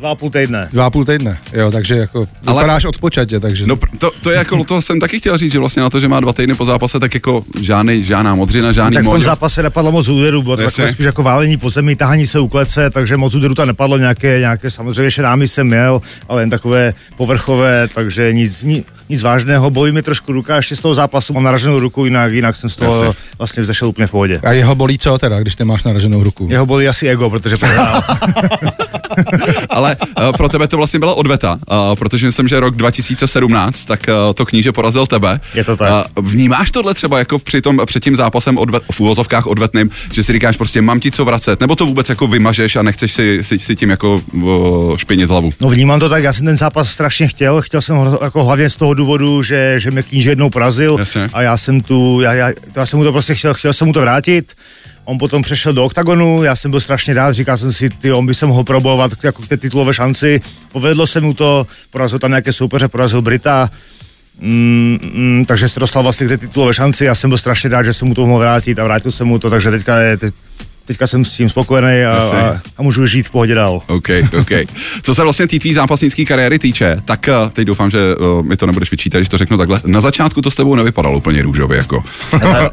Dva 0.00 0.10
a 0.10 0.14
půl 0.14 0.30
týdne. 0.30 0.68
Dva 0.72 0.86
a 0.86 0.90
půl 0.90 1.04
týdne, 1.04 1.38
jo, 1.52 1.70
takže 1.70 1.96
jako 1.96 2.24
Ale- 2.46 2.62
vypadáš 2.62 2.84
odpočatě, 2.84 3.40
takže... 3.40 3.66
No 3.66 3.76
to, 3.98 4.10
to 4.22 4.30
je 4.30 4.36
jako, 4.36 4.64
to 4.64 4.82
jsem 4.82 5.00
taky 5.00 5.18
chtěl 5.18 5.38
říct, 5.38 5.52
že 5.52 5.58
vlastně 5.58 5.82
na 5.82 5.90
to, 5.90 6.00
že 6.00 6.08
má 6.08 6.20
dva 6.20 6.32
týdny 6.32 6.54
po 6.54 6.64
zápase, 6.64 7.00
tak 7.00 7.14
jako 7.14 7.44
žádný, 7.60 8.04
žádná 8.04 8.34
modřina, 8.34 8.72
žádný 8.72 8.94
Tak 8.94 9.04
v 9.04 9.08
tom 9.08 9.22
zápase 9.22 9.62
nepadlo 9.62 9.92
moc 9.92 10.08
úderů, 10.08 10.42
bylo 10.42 10.56
to 10.56 10.62
takové 10.62 10.92
spíš 10.92 11.06
jako 11.06 11.22
válení 11.22 11.56
po 11.56 11.70
zemi, 11.70 11.96
tahání 11.96 12.26
se 12.26 12.40
u 12.40 12.48
klece, 12.48 12.90
takže 12.90 13.16
moc 13.16 13.34
úderů 13.34 13.54
tam 13.54 13.66
nepadlo, 13.66 13.98
nějaké, 13.98 14.38
nějaké 14.40 14.70
samozřejmě 14.70 15.10
šrámy 15.10 15.48
jsem 15.48 15.66
měl, 15.66 16.02
ale 16.28 16.42
jen 16.42 16.50
takové 16.50 16.94
povrchové, 17.16 17.88
takže 17.94 18.32
nic, 18.32 18.62
nic, 18.62 18.86
nic 19.08 19.22
vážného. 19.22 19.70
Bolí 19.70 19.92
mi 19.92 20.02
trošku 20.02 20.32
ruka 20.32 20.56
ještě 20.56 20.76
z 20.76 20.80
toho 20.80 20.94
zápasu, 20.94 21.32
mám 21.32 21.42
naraženou 21.42 21.80
ruku, 21.80 22.04
jinak, 22.04 22.32
jinak 22.32 22.56
jsem 22.56 22.70
z 22.70 22.76
toho 22.76 23.04
Jasně. 23.04 23.20
vlastně 23.38 23.62
vzešel 23.62 23.88
úplně 23.88 24.06
v 24.06 24.10
pohodě. 24.10 24.40
A 24.42 24.52
jeho 24.52 24.74
bolí 24.74 24.98
co 24.98 25.18
teda, 25.18 25.40
když 25.40 25.56
ty 25.56 25.64
máš 25.64 25.82
naraženou 25.84 26.22
ruku? 26.22 26.46
Jeho 26.50 26.66
bolí 26.66 26.88
asi 26.88 27.08
ego, 27.08 27.30
protože 27.30 27.56
prohrál. 27.60 28.02
Ale 29.70 29.96
uh, 30.00 30.32
pro 30.32 30.48
tebe 30.48 30.68
to 30.68 30.76
vlastně 30.76 30.98
byla 30.98 31.14
odveta, 31.14 31.58
uh, 31.70 31.76
protože 31.94 32.26
myslím, 32.26 32.48
že 32.48 32.60
rok 32.60 32.76
2017, 32.76 33.84
tak 33.84 34.00
uh, 34.08 34.34
to 34.34 34.46
kníže 34.46 34.72
porazil 34.72 35.06
tebe. 35.06 35.40
Je 35.54 35.64
to 35.64 35.76
tak. 35.76 36.06
Uh, 36.18 36.28
vnímáš 36.28 36.70
tohle 36.70 36.94
třeba 36.94 37.18
jako 37.18 37.38
při 37.38 37.60
tom, 37.60 37.80
před 37.86 38.04
tím 38.04 38.16
zápasem 38.16 38.58
odvet, 38.58 38.82
v 38.92 39.00
úvozovkách 39.00 39.46
odvetným, 39.46 39.90
že 40.12 40.22
si 40.22 40.32
říkáš 40.32 40.56
prostě 40.56 40.82
mám 40.82 41.00
ti 41.00 41.10
co 41.10 41.24
vracet, 41.24 41.60
nebo 41.60 41.76
to 41.76 41.86
vůbec 41.86 42.08
jako 42.08 42.26
vymažeš 42.26 42.76
a 42.76 42.82
nechceš 42.82 43.12
si, 43.12 43.38
si, 43.42 43.58
si 43.58 43.76
tím 43.76 43.90
jako 43.90 44.20
uh, 44.32 44.96
špinit 44.96 45.30
hlavu? 45.30 45.52
No 45.60 45.68
vnímám 45.68 46.00
to 46.00 46.08
tak, 46.08 46.22
já 46.22 46.32
jsem 46.32 46.46
ten 46.46 46.58
zápas 46.58 46.90
strašně 46.90 47.28
chtěl, 47.28 47.62
chtěl 47.62 47.82
jsem 47.82 47.96
ho 47.96 48.18
jako 48.22 48.44
hlavně 48.44 48.70
z 48.70 48.76
toho 48.76 48.94
důvodu, 48.94 49.42
že, 49.42 49.74
že 49.80 49.90
mě 49.90 50.02
kníže 50.02 50.30
jednou 50.30 50.50
porazil 50.50 50.96
Jasně. 50.98 51.28
a 51.32 51.42
já 51.42 51.56
jsem 51.56 51.80
tu, 51.80 52.20
já, 52.20 52.32
já, 52.32 52.50
já 52.76 52.86
jsem 52.86 52.98
mu 52.98 53.04
to 53.04 53.12
prostě 53.12 53.34
chtěl, 53.34 53.54
chtěl 53.54 53.72
jsem 53.72 53.86
mu 53.86 53.92
to 53.92 54.00
vrátit. 54.00 54.52
On 55.10 55.18
potom 55.18 55.42
přešel 55.42 55.72
do 55.72 55.84
oktagonu, 55.84 56.42
já 56.42 56.56
jsem 56.56 56.70
byl 56.70 56.80
strašně 56.80 57.14
rád, 57.14 57.32
říkal 57.32 57.58
jsem 57.58 57.72
si, 57.72 57.90
ty, 57.90 58.12
on 58.12 58.26
by 58.26 58.34
se 58.34 58.46
mohl 58.46 58.64
probovat 58.64 59.12
jako 59.22 59.42
k 59.42 59.48
té 59.48 59.56
titulové 59.56 59.94
šanci. 59.94 60.40
Povedlo 60.72 61.06
se 61.06 61.20
mu 61.20 61.34
to, 61.34 61.66
porazil 61.90 62.18
tam 62.18 62.30
nějaké 62.30 62.52
soupeře, 62.52 62.88
porazil 62.88 63.22
Brita, 63.22 63.70
Mm, 64.42 64.98
mm, 65.14 65.44
takže 65.44 65.68
se 65.68 65.80
dostal 65.80 66.02
vlastně 66.02 66.26
k 66.26 66.28
té 66.28 66.38
titulové 66.38 66.74
šanci, 66.74 67.04
já 67.04 67.14
jsem 67.14 67.30
byl 67.30 67.38
strašně 67.38 67.70
rád, 67.70 67.82
že 67.82 67.92
jsem 67.92 68.08
mu 68.08 68.14
to 68.14 68.26
mohl 68.26 68.40
vrátit 68.40 68.78
a 68.78 68.84
vrátil 68.84 69.10
jsem 69.10 69.26
mu 69.26 69.38
to, 69.38 69.50
takže 69.50 69.70
teďka, 69.70 70.00
je, 70.00 70.16
te, 70.16 70.30
teďka 70.90 71.06
jsem 71.06 71.24
s 71.24 71.32
tím 71.32 71.48
spokojený 71.48 72.04
a, 72.04 72.18
a, 72.18 72.60
a 72.78 72.82
můžu 72.82 73.06
žít 73.06 73.28
v 73.28 73.30
pohodě 73.30 73.54
dál. 73.54 73.82
OK, 73.86 74.08
OK. 74.40 74.50
Co 75.02 75.14
se 75.14 75.22
vlastně 75.22 75.46
té 75.46 75.58
tvý 75.58 75.72
zápasnické 75.72 76.24
kariéry 76.24 76.58
týče, 76.58 76.96
tak 77.04 77.28
uh, 77.28 77.50
teď 77.50 77.66
doufám, 77.66 77.90
že 77.90 77.98
uh, 78.16 78.42
mi 78.42 78.56
to 78.56 78.66
nebudeš 78.66 78.90
vyčítat, 78.90 79.18
když 79.18 79.28
to 79.28 79.38
řeknu 79.38 79.58
takhle. 79.58 79.80
Na 79.86 80.00
začátku 80.00 80.42
to 80.42 80.50
s 80.50 80.54
tebou 80.54 80.74
nevypadalo 80.74 81.16
úplně 81.16 81.42
růžově, 81.42 81.78
jako. 81.78 82.04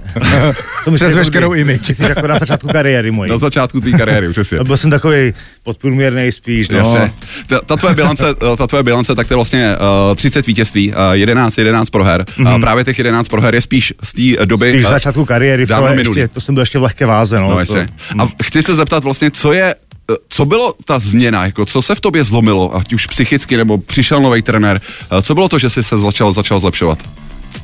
To 0.85 0.91
myslím, 0.91 1.09
Přes 1.09 1.15
veškerou 1.15 1.53
image. 1.53 1.89
Myslíš 1.89 2.09
jako 2.09 2.27
na 2.27 2.39
začátku 2.39 2.67
kariéry 2.67 3.11
mojí. 3.11 3.31
Na 3.31 3.37
začátku 3.37 3.79
tvý 3.79 3.93
kariéry, 3.93 4.29
přesně. 4.29 4.59
Byl 4.63 4.77
jsem 4.77 4.91
takový 4.91 5.33
podprůměrný 5.63 6.31
spíš, 6.31 6.69
no. 6.69 6.77
Jasně. 6.77 7.11
Ta, 7.47 7.59
ta, 7.65 7.75
tvoje 7.75 7.95
bilance, 7.95 8.25
ta 8.57 8.67
tvoje 8.67 8.83
bilance, 8.83 9.15
tak 9.15 9.27
to 9.27 9.33
je 9.33 9.35
vlastně 9.35 9.75
uh, 10.09 10.15
30 10.15 10.47
vítězství, 10.47 10.93
uh, 10.93 10.97
11, 11.11 11.57
11 11.57 11.89
proher. 11.89 12.21
Mm-hmm. 12.21 12.55
Uh, 12.55 12.61
právě 12.61 12.83
těch 12.83 12.97
11 12.97 13.27
proher 13.27 13.55
je 13.55 13.61
spíš 13.61 13.93
z 14.03 14.13
té 14.13 14.45
doby... 14.45 14.71
Spíš 14.71 14.85
eh, 14.85 14.89
začátku 14.89 15.25
kariéry, 15.25 15.65
v 15.65 15.95
minulý. 15.95 16.19
ještě, 16.19 16.27
to 16.27 16.41
jsem 16.41 16.55
byl 16.55 16.61
ještě 16.61 16.79
v 16.79 16.83
lehké 16.83 17.05
váze, 17.05 17.39
no. 17.39 17.49
No, 17.49 17.65
to. 17.65 17.75
A 18.19 18.27
chci 18.43 18.63
se 18.63 18.75
zeptat 18.75 19.03
vlastně, 19.03 19.31
co 19.31 19.53
je 19.53 19.75
co 20.29 20.45
bylo 20.45 20.73
ta 20.85 20.99
změna, 20.99 21.45
jako 21.45 21.65
co 21.65 21.81
se 21.81 21.95
v 21.95 22.01
tobě 22.01 22.23
zlomilo, 22.23 22.75
ať 22.75 22.93
už 22.93 23.07
psychicky, 23.07 23.57
nebo 23.57 23.77
přišel 23.77 24.21
nový 24.21 24.41
trenér, 24.41 24.81
co 25.21 25.35
bylo 25.35 25.49
to, 25.49 25.59
že 25.59 25.69
jsi 25.69 25.83
se 25.83 25.97
začal, 25.97 26.33
začal 26.33 26.59
zlepšovat? 26.59 26.99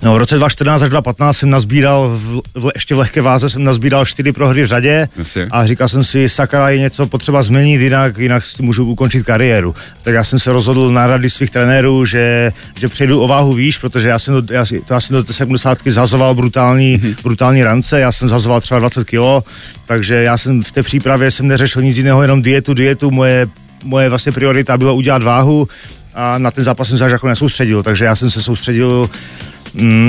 No, 0.02 0.14
v 0.14 0.18
roce 0.18 0.36
2014 0.36 0.82
až 0.82 0.90
2015 0.90 1.38
jsem 1.38 1.50
nazbíral, 1.50 2.10
v, 2.18 2.42
v, 2.56 2.72
ještě 2.76 2.96
v 2.96 2.98
lehké 2.98 3.22
váze 3.22 3.50
jsem 3.50 3.64
nazbíral 3.64 4.06
čtyři 4.06 4.32
prohry 4.32 4.64
v 4.64 4.66
řadě 4.68 5.08
Jasně. 5.18 5.48
a 5.52 5.66
říkal 5.68 5.90
jsem 5.90 6.04
si, 6.04 6.30
sakra, 6.30 6.70
je 6.70 6.80
něco 6.80 7.08
potřeba 7.08 7.44
změnit, 7.44 7.82
jinak, 7.82 8.18
jinak 8.18 8.46
si 8.46 8.64
můžu 8.64 8.86
ukončit 8.86 9.24
kariéru. 9.24 9.76
Tak 10.04 10.14
já 10.14 10.24
jsem 10.24 10.40
se 10.40 10.54
rozhodl 10.54 10.92
na 10.92 11.08
rady 11.08 11.30
svých 11.30 11.50
trenérů, 11.50 12.06
že, 12.06 12.52
že 12.80 12.88
přejdu 12.88 13.22
o 13.22 13.28
váhu 13.28 13.54
výš, 13.54 13.78
protože 13.78 14.10
já 14.10 14.20
jsem 14.20 14.34
do, 14.34 14.54
já, 14.54 14.66
to 14.86 14.94
já 14.94 15.02
jsem 15.02 15.16
do 15.16 15.24
té 15.24 15.34
70 15.34 15.78
zhazoval 15.86 16.36
brutální, 16.36 17.00
Mhm. 17.04 17.16
brutální 17.24 17.64
rance, 17.64 18.00
já 18.00 18.12
jsem 18.12 18.30
zhazoval 18.30 18.62
třeba 18.62 18.80
20 18.80 19.04
kg, 19.04 19.48
takže 19.88 20.16
já 20.16 20.38
jsem 20.38 20.64
v 20.64 20.72
té 20.72 20.84
přípravě 20.84 21.32
jsem 21.32 21.48
neřešil 21.48 21.82
nic 21.82 21.98
jiného, 21.98 22.22
jenom 22.22 22.42
dietu, 22.42 22.74
dietu, 22.74 23.12
moje, 23.12 23.48
moje 23.84 24.10
vlastně 24.10 24.32
priorita 24.32 24.78
byla 24.78 24.92
udělat 24.92 25.24
váhu 25.24 25.68
a 26.16 26.38
na 26.38 26.52
ten 26.52 26.64
zápas 26.64 26.88
jsem 26.90 26.98
se 26.98 27.06
až 27.06 27.12
jako 27.12 27.28
nesoustředil, 27.28 27.84
takže 27.84 28.06
já 28.06 28.16
jsem 28.16 28.32
se 28.32 28.42
soustředil 28.42 29.10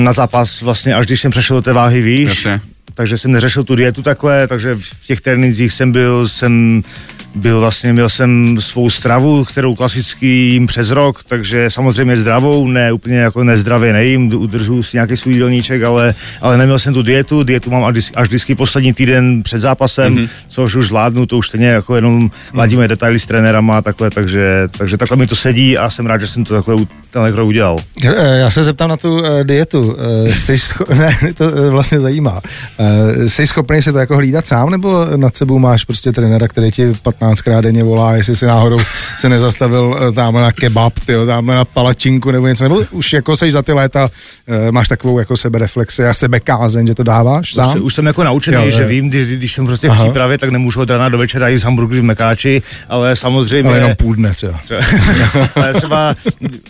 na 0.03 0.13
zápas 0.13 0.61
vlastně, 0.61 0.95
až 0.95 1.05
když 1.05 1.21
jsem 1.21 1.31
přešel 1.31 1.57
do 1.57 1.61
té 1.61 1.73
váhy 1.73 2.01
výš, 2.01 2.27
Jasně. 2.27 2.61
takže 2.93 3.17
jsem 3.17 3.31
neřešil 3.31 3.63
tu 3.63 3.75
dietu 3.75 4.01
takhle, 4.01 4.47
takže 4.47 4.75
v 4.75 5.07
těch 5.07 5.21
trénincích 5.21 5.73
jsem 5.73 5.91
byl, 5.91 6.27
jsem 6.27 6.83
byl 7.35 7.59
vlastně, 7.59 7.93
měl 7.93 8.09
jsem 8.09 8.57
svou 8.59 8.89
stravu, 8.89 9.45
kterou 9.45 9.75
klasicky 9.75 10.27
jím 10.27 10.67
přes 10.67 10.89
rok, 10.89 11.23
takže 11.23 11.69
samozřejmě 11.69 12.17
zdravou, 12.17 12.67
ne 12.67 12.91
úplně 12.91 13.17
jako 13.17 13.43
nezdravě 13.43 13.93
nejím, 13.93 14.33
udržu 14.33 14.83
si 14.83 14.97
nějaký 14.97 15.17
svůj 15.17 15.33
jídelníček, 15.33 15.83
ale, 15.83 16.15
ale 16.41 16.57
neměl 16.57 16.79
jsem 16.79 16.93
tu 16.93 17.01
dietu, 17.01 17.43
dietu 17.43 17.71
mám 17.71 17.83
až, 17.83 18.11
až 18.15 18.27
vždycky 18.27 18.55
poslední 18.55 18.93
týden 18.93 19.43
před 19.43 19.59
zápasem, 19.59 20.15
mm-hmm. 20.15 20.29
což 20.47 20.75
už 20.75 20.87
zvládnu, 20.87 21.25
to 21.25 21.37
už 21.37 21.47
stejně 21.47 21.67
jako 21.67 21.95
jenom 21.95 22.31
ladíme 22.53 22.87
detaily 22.87 23.19
s 23.19 23.25
trenérama 23.25 23.77
a 23.77 23.81
takhle, 23.81 24.09
takže, 24.09 24.67
takže 24.77 24.97
takhle 24.97 25.17
mi 25.17 25.27
to 25.27 25.35
sedí 25.35 25.77
a 25.77 25.89
jsem 25.89 26.05
rád, 26.05 26.21
že 26.21 26.27
jsem 26.27 26.43
to 26.43 26.53
takhle, 26.53 26.75
tenhle 27.15 27.31
krok 27.31 27.47
udělal. 27.47 27.77
Já 28.35 28.49
se 28.49 28.63
zeptám 28.63 28.89
na 28.89 28.97
tu 28.97 29.13
uh, 29.13 29.43
dietu. 29.43 29.81
Uh, 29.81 30.33
jsi 30.33 30.55
scho- 30.55 30.95
ne, 30.99 31.17
to 31.33 31.71
vlastně 31.71 31.99
zajímá. 31.99 32.41
Jsi 33.27 33.47
schopný 33.47 33.81
si 33.81 33.91
to 33.91 33.97
jako 33.97 34.15
hlídat 34.15 34.47
sám, 34.47 34.69
nebo 34.69 35.05
nad 35.15 35.35
sebou 35.35 35.59
máš 35.59 35.85
prostě 35.85 36.11
trenéra, 36.11 36.47
který 36.47 36.71
ti 36.71 36.87
15krát 36.87 37.61
denně 37.61 37.83
volá, 37.83 38.13
jestli 38.13 38.35
si 38.35 38.45
náhodou 38.45 38.79
se 39.17 39.29
nezastavil 39.29 40.13
tam 40.15 40.33
na 40.33 40.51
kebab, 40.51 40.93
tyjo, 41.05 41.25
tam 41.25 41.45
na 41.45 41.65
palačinku 41.65 42.31
nebo 42.31 42.47
něco, 42.47 42.63
nebo 42.63 42.83
už 42.91 43.13
jako 43.13 43.35
seš 43.35 43.53
za 43.53 43.61
ty 43.61 43.73
léta, 43.73 44.09
máš 44.71 44.87
takovou 44.87 45.19
jako 45.19 45.37
sebereflexi 45.37 46.05
a 46.05 46.13
sebekázeň, 46.13 46.87
že 46.87 46.95
to 46.95 47.03
dáváš 47.03 47.53
sám? 47.53 47.75
Už, 47.75 47.81
už 47.81 47.93
jsem 47.93 48.05
jako 48.05 48.23
naučený, 48.23 48.65
jo, 48.65 48.71
že 48.71 48.81
jo. 48.81 48.87
vím, 48.87 49.09
když, 49.09 49.29
když 49.29 49.53
jsem 49.53 49.65
prostě 49.65 49.89
v 49.89 49.93
přípravě, 49.93 50.37
tak 50.37 50.49
nemůžu 50.49 50.81
od 50.81 50.89
rána 50.89 51.09
do 51.09 51.17
večera 51.17 51.47
jíst 51.47 51.63
hamburgery 51.63 52.01
v 52.01 52.03
Mekáči, 52.03 52.61
ale 52.89 53.15
samozřejmě... 53.15 53.69
Ale 53.69 53.77
jenom 53.77 53.95
půl 53.95 54.15
dne 54.15 54.33
třeba. 54.33 54.59
třeba 54.63 54.81
ale 55.55 55.73
třeba, 55.73 56.15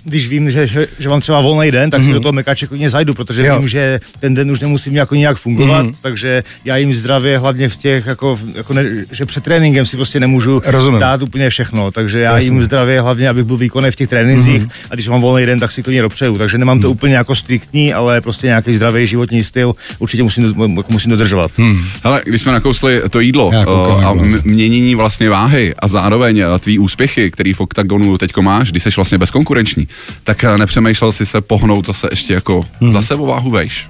když 0.03 0.27
vím, 0.39 0.49
že, 0.49 0.67
že, 0.67 0.87
že 0.99 1.09
mám 1.09 1.21
třeba 1.21 1.41
volný 1.41 1.71
den, 1.71 1.89
tak 1.89 2.01
mm-hmm. 2.01 2.05
si 2.05 2.13
do 2.13 2.19
toho 2.19 2.31
Mekáče 2.31 2.67
klidně 2.67 2.89
zajdu, 2.89 3.13
protože 3.13 3.45
jo. 3.45 3.59
vím, 3.59 3.67
že 3.67 3.99
ten 4.19 4.35
den 4.35 4.51
už 4.51 4.59
nemusím 4.59 4.95
jako 4.95 5.15
nějak 5.15 5.37
fungovat, 5.37 5.87
mm-hmm. 5.87 5.95
takže 6.01 6.43
já 6.65 6.77
jim 6.77 6.93
zdravě, 6.93 7.37
hlavně 7.37 7.69
v 7.69 7.77
těch, 7.77 8.05
jako, 8.05 8.39
jako 8.55 8.73
ne, 8.73 8.83
že 9.11 9.25
před 9.25 9.43
tréninkem 9.43 9.85
si 9.85 9.95
prostě 9.95 10.19
nemůžu 10.19 10.61
Rozumím. 10.65 10.99
dát 10.99 11.21
úplně 11.21 11.49
všechno, 11.49 11.91
takže 11.91 12.19
já 12.19 12.35
Jasně. 12.35 12.47
jim 12.47 12.63
zdravě, 12.63 13.01
hlavně 13.01 13.29
abych 13.29 13.43
byl 13.43 13.57
výkonný 13.57 13.91
v 13.91 13.95
těch 13.95 14.09
trénincích 14.09 14.61
mm-hmm. 14.61 14.87
a 14.91 14.93
když 14.93 15.07
mám 15.07 15.21
volný 15.21 15.45
den, 15.45 15.59
tak 15.59 15.71
si 15.71 15.83
klidně 15.83 16.01
dopřeju, 16.01 16.37
takže 16.37 16.57
nemám 16.57 16.79
to 16.79 16.87
mm-hmm. 16.87 16.91
úplně 16.91 17.15
jako 17.15 17.35
striktní, 17.35 17.93
ale 17.93 18.21
prostě 18.21 18.47
nějaký 18.47 18.73
zdravý 18.73 19.07
životní 19.07 19.43
styl 19.43 19.73
určitě 19.99 20.23
musím, 20.23 20.53
jako 20.77 20.93
musím 20.93 21.11
dodržovat. 21.11 21.51
Hmm. 21.57 21.79
Ale 22.03 22.21
když 22.25 22.41
jsme 22.41 22.51
nakousli 22.51 23.01
to 23.09 23.19
jídlo 23.19 23.47
uh, 23.47 24.05
a 24.05 24.11
m- 24.11 24.41
měnění 24.43 24.95
vlastně 24.95 25.29
váhy 25.29 25.73
a 25.79 25.87
zároveň 25.87 26.43
uh, 26.43 26.59
tvý 26.59 26.79
úspěchy, 26.79 27.31
který 27.31 27.53
v 27.53 27.61
OKTAGONu 27.61 28.17
teďko 28.17 28.41
máš, 28.41 28.71
když 28.71 28.83
jsi 28.83 28.89
vlastně 28.95 29.17
bezkonkurenční, 29.17 29.87
tak 30.25 30.43
uh, 30.43 30.57
nepřemýšlel 30.57 31.11
si 31.11 31.25
se 31.25 31.41
pohnout 31.41 31.87
zase 31.87 32.07
ještě 32.11 32.33
jako 32.33 32.65
hmm. 32.81 32.91
zase 32.91 33.15
o 33.15 33.25
váhu 33.25 33.49
vejš? 33.49 33.87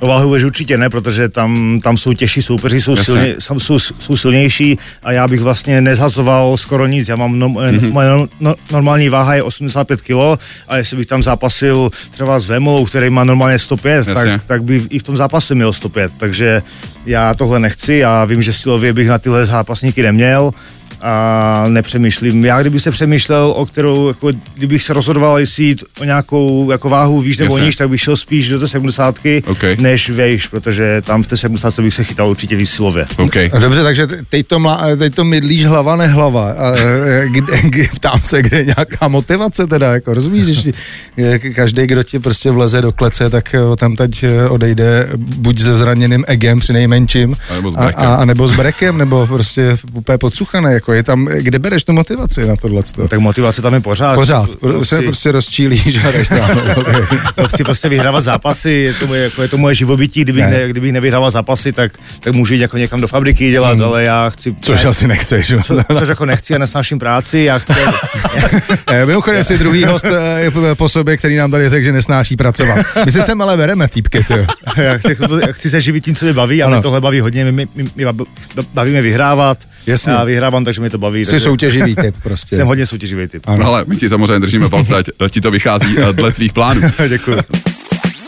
O 0.00 0.06
váhu 0.06 0.30
veš 0.30 0.44
určitě 0.44 0.78
ne, 0.78 0.90
protože 0.90 1.28
tam, 1.28 1.80
tam 1.82 1.96
jsou 1.96 2.12
těžší 2.12 2.42
soupeři, 2.42 2.80
jsou, 2.80 2.96
silně, 2.96 3.34
jsou, 3.38 3.78
jsou 3.78 4.16
silnější 4.16 4.78
a 5.02 5.12
já 5.12 5.28
bych 5.28 5.40
vlastně 5.40 5.80
nezhazoval 5.80 6.56
skoro 6.56 6.86
nic. 6.86 7.08
Já 7.08 7.16
mám, 7.16 7.38
no, 7.38 7.48
mm-hmm. 7.48 7.92
moje 7.92 8.08
no, 8.40 8.54
normální 8.72 9.08
váha 9.08 9.34
je 9.34 9.42
85 9.42 10.00
kg 10.00 10.40
a 10.68 10.76
jestli 10.76 10.96
bych 10.96 11.06
tam 11.06 11.22
zápasil 11.22 11.90
třeba 12.10 12.40
s 12.40 12.48
Vemolou, 12.48 12.84
který 12.84 13.10
má 13.10 13.24
normálně 13.24 13.58
105, 13.58 14.06
tak, 14.06 14.44
tak 14.46 14.64
by 14.64 14.82
i 14.90 14.98
v 14.98 15.02
tom 15.02 15.16
zápase 15.16 15.54
měl 15.54 15.72
105. 15.72 16.12
Takže 16.18 16.62
já 17.06 17.34
tohle 17.34 17.60
nechci 17.60 18.04
a 18.04 18.24
vím, 18.24 18.42
že 18.42 18.52
silově 18.52 18.92
bych 18.92 19.08
na 19.08 19.18
tyhle 19.18 19.46
zápasníky 19.46 20.02
neměl 20.02 20.50
a 21.04 21.64
nepřemýšlím. 21.68 22.44
Já 22.44 22.60
kdyby 22.60 22.80
se 22.80 22.90
přemýšlel, 22.90 23.52
o 23.56 23.66
kterou, 23.66 24.08
jako, 24.08 24.32
kdybych 24.54 24.82
se 24.82 24.92
rozhodoval, 24.92 25.38
jestli 25.38 25.64
jít 25.64 25.84
o 26.00 26.04
nějakou 26.04 26.70
jako 26.70 26.88
váhu 26.88 27.20
výš 27.20 27.38
nebo 27.38 27.58
níž, 27.58 27.76
tak 27.76 27.88
bych 27.88 28.00
šel 28.00 28.16
spíš 28.16 28.48
do 28.48 28.60
té 28.60 28.68
70 28.68 29.14
okay. 29.46 29.76
než 29.80 30.10
vejš, 30.10 30.46
protože 30.46 31.02
tam 31.02 31.22
v 31.22 31.26
té 31.26 31.36
70 31.36 31.80
bych 31.80 31.94
se 31.94 32.04
chytal 32.04 32.30
určitě 32.30 32.56
výsilově. 32.56 33.06
Okay. 33.16 33.50
Dobře, 33.58 33.82
takže 33.82 34.06
teď 34.28 34.46
to, 34.46 34.58
mlá, 34.58 34.86
teď 34.98 35.14
to 35.14 35.24
mydlíš 35.24 35.66
hlava, 35.66 35.96
nehlava. 35.96 36.50
A, 36.52 36.72
kde, 37.26 37.62
kde, 37.62 37.88
ptám 37.94 38.20
se, 38.20 38.42
kde 38.42 38.58
je 38.58 38.64
nějaká 38.64 39.08
motivace 39.08 39.66
teda, 39.66 39.94
jako 39.94 40.14
rozumíš, 40.14 40.44
když 40.44 40.68
každý, 41.54 41.86
kdo 41.86 42.02
ti 42.02 42.18
prostě 42.18 42.50
vleze 42.50 42.80
do 42.80 42.92
klece, 42.92 43.30
tak 43.30 43.54
tam 43.76 43.96
teď 43.96 44.24
odejde 44.48 45.08
buď 45.16 45.62
se 45.62 45.74
zraněným 45.74 46.24
egem 46.26 46.60
při 46.60 46.72
nejmenším, 46.72 47.36
a 47.50 47.54
nebo 47.54 47.70
s 47.70 47.76
brekem, 47.76 48.04
a, 48.06 48.14
a, 48.14 48.24
nebo 48.24 48.48
s 48.48 48.52
brekem, 48.52 48.98
nebo 48.98 49.26
prostě 49.26 49.76
úplně 49.92 50.18
podsuchané, 50.18 50.72
jako 50.72 50.93
je 50.94 51.02
tam, 51.02 51.24
kde 51.24 51.58
bereš 51.58 51.84
tu 51.84 51.92
motivaci 51.92 52.46
na 52.46 52.56
tohle? 52.56 52.82
No, 52.98 53.08
tak 53.08 53.20
motivace 53.20 53.62
tam 53.62 53.74
je 53.74 53.80
pořád. 53.80 54.14
Pořád, 54.14 54.50
to, 54.60 54.84
se 54.84 54.96
chci... 54.96 55.04
prostě 55.04 55.32
rozčílíš 55.32 56.04
a 56.04 56.12
jdeš 56.12 56.28
tam. 56.28 56.50
to 57.34 57.48
chci 57.48 57.64
prostě 57.64 57.88
vyhrávat 57.88 58.24
zápasy, 58.24 58.70
je 58.70 58.94
to, 58.94 59.06
moje, 59.06 59.22
jako 59.22 59.42
je 59.42 59.48
to 59.48 59.58
moje 59.58 59.74
živobytí, 59.74 60.20
kdybych, 60.20 60.44
ne. 60.44 60.50
Ne, 60.50 60.68
kdybych 60.68 60.92
nevyhrával 60.92 61.30
zápasy, 61.30 61.72
tak, 61.72 61.92
tak 62.20 62.34
můžu 62.34 62.54
jít 62.54 62.60
jako 62.60 62.78
někam 62.78 63.00
do 63.00 63.08
fabriky 63.08 63.50
dělat, 63.50 63.72
hmm. 63.72 63.84
ale 63.84 64.02
já 64.02 64.30
chci... 64.30 64.56
Což 64.60 64.84
ne, 64.84 64.90
asi 64.90 65.08
nechceš. 65.08 65.54
Co, 65.62 65.76
což 65.98 66.08
jako 66.08 66.26
nechci 66.26 66.54
a 66.54 66.58
nesnáším 66.58 66.98
práci, 66.98 67.38
já 67.38 67.58
chci... 67.58 67.72
Eh, 68.90 69.06
mimochodem 69.06 69.44
si 69.44 69.58
druhý 69.58 69.84
host 69.84 70.04
eh, 70.04 70.74
po 70.74 70.88
sobě, 70.88 71.16
který 71.16 71.36
nám 71.36 71.50
tady 71.50 71.68
řekl, 71.68 71.84
že 71.84 71.92
nesnáší 71.92 72.36
pracovat. 72.36 72.78
My 73.04 73.12
se 73.12 73.22
sem 73.22 73.42
ale 73.42 73.56
bereme 73.56 73.88
týpky, 73.88 74.26
já 74.76 74.98
chci, 74.98 75.16
chci 75.50 75.70
se 75.70 75.80
živit 75.80 76.04
tím, 76.04 76.14
co 76.14 76.24
mě 76.24 76.34
baví, 76.34 76.62
ale 76.62 76.82
tohle 76.82 77.00
baví 77.00 77.20
hodně, 77.20 77.44
my, 77.44 77.66
my, 77.74 77.84
my 77.96 78.04
bavíme 78.74 79.02
vyhrávat, 79.02 79.58
Jasně. 79.86 80.12
Já 80.12 80.24
vyhrávám, 80.24 80.64
takže 80.64 80.80
mi 80.80 80.90
to 80.90 80.98
baví. 80.98 81.24
Jsi 81.24 81.30
takže... 81.30 81.44
soutěživý 81.44 81.96
typ 82.02 82.14
prostě. 82.22 82.56
Jsem 82.56 82.66
hodně 82.66 82.86
soutěživý 82.86 83.28
typ. 83.28 83.42
Ano. 83.46 83.66
ale 83.66 83.84
my 83.86 83.96
ti 83.96 84.08
samozřejmě 84.08 84.38
držíme 84.38 84.68
palce, 84.68 84.94
ať 84.96 85.06
ti 85.30 85.40
to 85.40 85.50
vychází 85.50 85.96
eh, 85.98 86.12
dle 86.12 86.32
tvých 86.32 86.52
plánů. 86.52 86.80
Děkuji. 87.08 87.38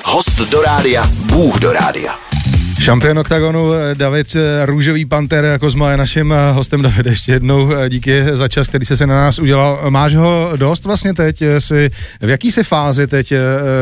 Host 0.04 0.50
do 0.50 0.62
rádia, 0.62 1.10
Bůh 1.12 1.60
do 1.60 1.72
rádia. 1.72 2.25
Šampion 2.80 3.18
oktagonu 3.18 3.75
eh, 3.75 3.95
David 3.95 4.37
eh, 4.37 4.66
Růžový 4.66 5.04
Panter 5.04 5.59
Kozma 5.61 5.90
je 5.90 5.97
naším 5.97 6.33
eh, 6.33 6.52
hostem. 6.52 6.83
David, 6.83 7.06
ještě 7.06 7.33
jednou 7.33 7.71
díky 7.88 8.25
za 8.33 8.49
čas, 8.49 8.68
který 8.68 8.87
se 8.87 9.06
na 9.06 9.14
nás 9.14 9.38
udělal. 9.38 9.90
Máš 9.90 10.14
ho 10.14 10.52
dost 10.56 10.85
vlastně 10.85 11.14
teď? 11.14 11.42
Jsi, 11.59 11.90
v 12.21 12.28
jaký 12.28 12.52
se 12.52 12.64
fázi 12.64 13.06
teď 13.06 13.33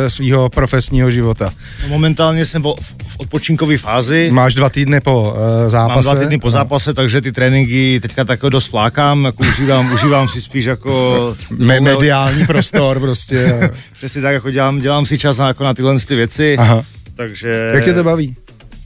svého 0.08 0.48
profesního 0.48 1.10
života? 1.10 1.52
No, 1.82 1.88
momentálně 1.88 2.46
jsem 2.46 2.62
v, 2.62 2.74
odpočinkové 3.18 3.78
fázi. 3.78 4.30
Máš 4.32 4.54
dva 4.54 4.70
týdny 4.70 5.00
po 5.00 5.36
zápase? 5.66 6.08
Mám 6.08 6.16
dva 6.16 6.24
týdny 6.24 6.38
po 6.38 6.50
zápase, 6.50 6.94
takže 6.94 7.20
ty 7.20 7.32
tréninky 7.32 8.00
teďka 8.02 8.24
tak 8.24 8.40
dost 8.40 8.66
flákám, 8.66 9.24
jako 9.24 9.42
užívám, 9.42 9.92
užívám 9.92 10.28
si 10.28 10.40
spíš 10.40 10.64
jako... 10.64 11.36
Me- 11.50 11.80
mediální 11.80 12.46
prostor 12.46 13.00
prostě. 13.00 13.70
Přesně 13.96 14.22
tak, 14.22 14.32
jako 14.32 14.50
dělám, 14.50 14.80
dělám 14.80 15.06
si 15.06 15.18
čas 15.18 15.38
na, 15.38 15.48
jako 15.48 15.64
na 15.64 15.74
tyhle 15.74 16.00
ty 16.00 16.16
věci. 16.16 16.56
Aha. 16.58 16.82
Takže... 17.16 17.70
Jak 17.74 17.84
tě 17.84 17.92
to 17.92 18.04
baví? 18.04 18.36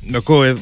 Jako 0.09 0.45
je, 0.45 0.57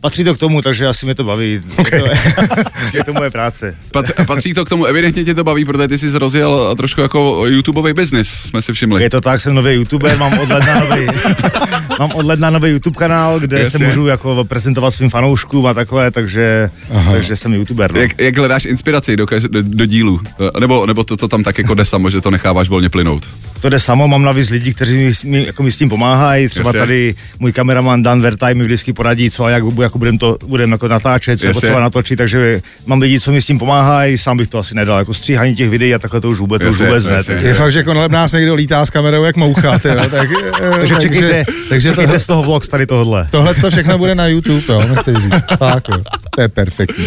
patří 0.00 0.24
to 0.24 0.34
k 0.34 0.38
tomu, 0.38 0.62
takže 0.62 0.86
asi 0.86 1.06
mě 1.06 1.14
to 1.14 1.24
baví. 1.24 1.60
Okay. 1.76 2.02
je 2.92 3.04
to 3.04 3.12
moje 3.12 3.30
práce. 3.30 3.76
Pat, 3.92 4.06
patří 4.26 4.54
to 4.54 4.64
k 4.64 4.68
tomu, 4.68 4.84
evidentně 4.84 5.24
tě 5.24 5.34
to 5.34 5.44
baví, 5.44 5.64
protože 5.64 5.88
ty 5.88 5.98
jsi 5.98 6.18
rozjel 6.18 6.76
trošku 6.76 7.00
jako 7.00 7.46
YouTubeový 7.46 7.92
biznis, 7.92 8.28
jsme 8.28 8.62
si 8.62 8.72
všimli. 8.72 9.02
Je 9.02 9.10
to 9.10 9.20
tak, 9.20 9.40
jsem 9.40 9.54
nový 9.54 9.72
YouTuber, 9.72 10.18
mám 10.18 10.38
od 10.38 10.50
ledna 10.50 10.80
nový, 10.80 11.06
mám 11.98 12.10
od 12.12 12.26
ledna 12.26 12.50
nový 12.50 12.70
YouTube 12.70 12.98
kanál, 12.98 13.40
kde 13.40 13.60
Jasně. 13.60 13.78
se 13.78 13.86
můžu 13.86 14.06
jako 14.06 14.44
prezentovat 14.44 14.90
svým 14.90 15.10
fanouškům 15.10 15.66
a 15.66 15.74
takhle, 15.74 16.10
takže, 16.10 16.70
takže 17.12 17.36
jsem 17.36 17.54
YouTuber. 17.54 17.92
No. 17.92 18.00
Jak, 18.00 18.20
jak 18.20 18.36
hledáš 18.36 18.64
inspiraci 18.64 19.16
do, 19.16 19.26
do, 19.48 19.62
do 19.62 19.86
dílu? 19.86 20.20
Nebo, 20.60 20.86
nebo 20.86 21.04
to, 21.04 21.16
to 21.16 21.28
tam 21.28 21.42
tak 21.42 21.58
jako 21.58 21.74
jde 21.74 21.84
samo, 21.84 22.10
že 22.10 22.20
to 22.20 22.30
necháváš 22.30 22.68
volně 22.68 22.88
plynout? 22.88 23.28
to 23.60 23.68
jde 23.68 23.80
samo, 23.80 24.08
mám 24.08 24.22
navíc 24.22 24.50
lidi, 24.50 24.74
kteří 24.74 24.96
mi, 24.96 25.12
mi, 25.24 25.46
jako 25.46 25.62
mi 25.62 25.72
s 25.72 25.76
tím 25.76 25.88
pomáhají, 25.88 26.48
třeba 26.48 26.68
Jasně. 26.68 26.80
tady 26.80 27.14
můj 27.38 27.52
kameraman 27.52 28.02
Dan 28.02 28.20
Vertaj 28.20 28.54
mi 28.54 28.64
vždycky 28.64 28.92
poradí, 28.92 29.30
co 29.30 29.44
a 29.44 29.50
jak 29.50 29.64
jako 29.88 29.98
budem 29.98 30.18
to 30.18 30.36
budem 30.46 30.72
jako 30.72 30.88
natáčet, 30.88 31.40
co 31.40 31.46
Jasně. 31.46 31.60
potřeba 31.60 31.80
natočit, 31.80 32.16
takže 32.16 32.60
mám 32.86 33.00
lidi, 33.00 33.20
co 33.20 33.32
mi 33.32 33.42
s 33.42 33.46
tím 33.46 33.58
pomáhají, 33.58 34.18
sám 34.18 34.36
bych 34.36 34.48
to 34.48 34.58
asi 34.58 34.74
nedal, 34.74 34.98
jako 34.98 35.14
stříhání 35.14 35.54
těch 35.54 35.70
videí 35.70 35.94
a 35.94 35.98
takhle 35.98 36.20
to 36.20 36.30
už 36.30 36.38
vůbec, 36.38 36.62
to 36.62 36.68
už 36.68 36.80
vůbec 36.80 37.06
ne. 37.06 37.18
Je 37.40 37.54
fakt, 37.54 37.72
že 37.72 37.82
kolem 37.82 38.12
nás 38.12 38.32
někdo 38.32 38.54
lítá 38.54 38.86
s 38.86 38.90
kamerou 38.90 39.24
jak 39.24 39.36
moucha, 39.36 39.78
tyjo, 39.78 39.94
tak, 40.10 40.28
takže 40.76 40.94
čekejte, 41.00 41.44
takže 41.68 41.92
to, 41.92 42.18
z 42.18 42.26
toho 42.26 42.42
vlog 42.42 42.66
tady 42.66 42.86
tohle. 42.86 43.28
Tohle 43.30 43.54
to 43.54 43.70
všechno 43.70 43.98
bude 43.98 44.14
na 44.14 44.26
YouTube, 44.26 44.62
jo, 44.68 44.82
nechci 44.88 45.14
říct. 45.14 45.44
Fakt, 45.56 45.88
jo. 45.88 46.04
To 46.34 46.40
je 46.40 46.48
perfektní. 46.48 47.04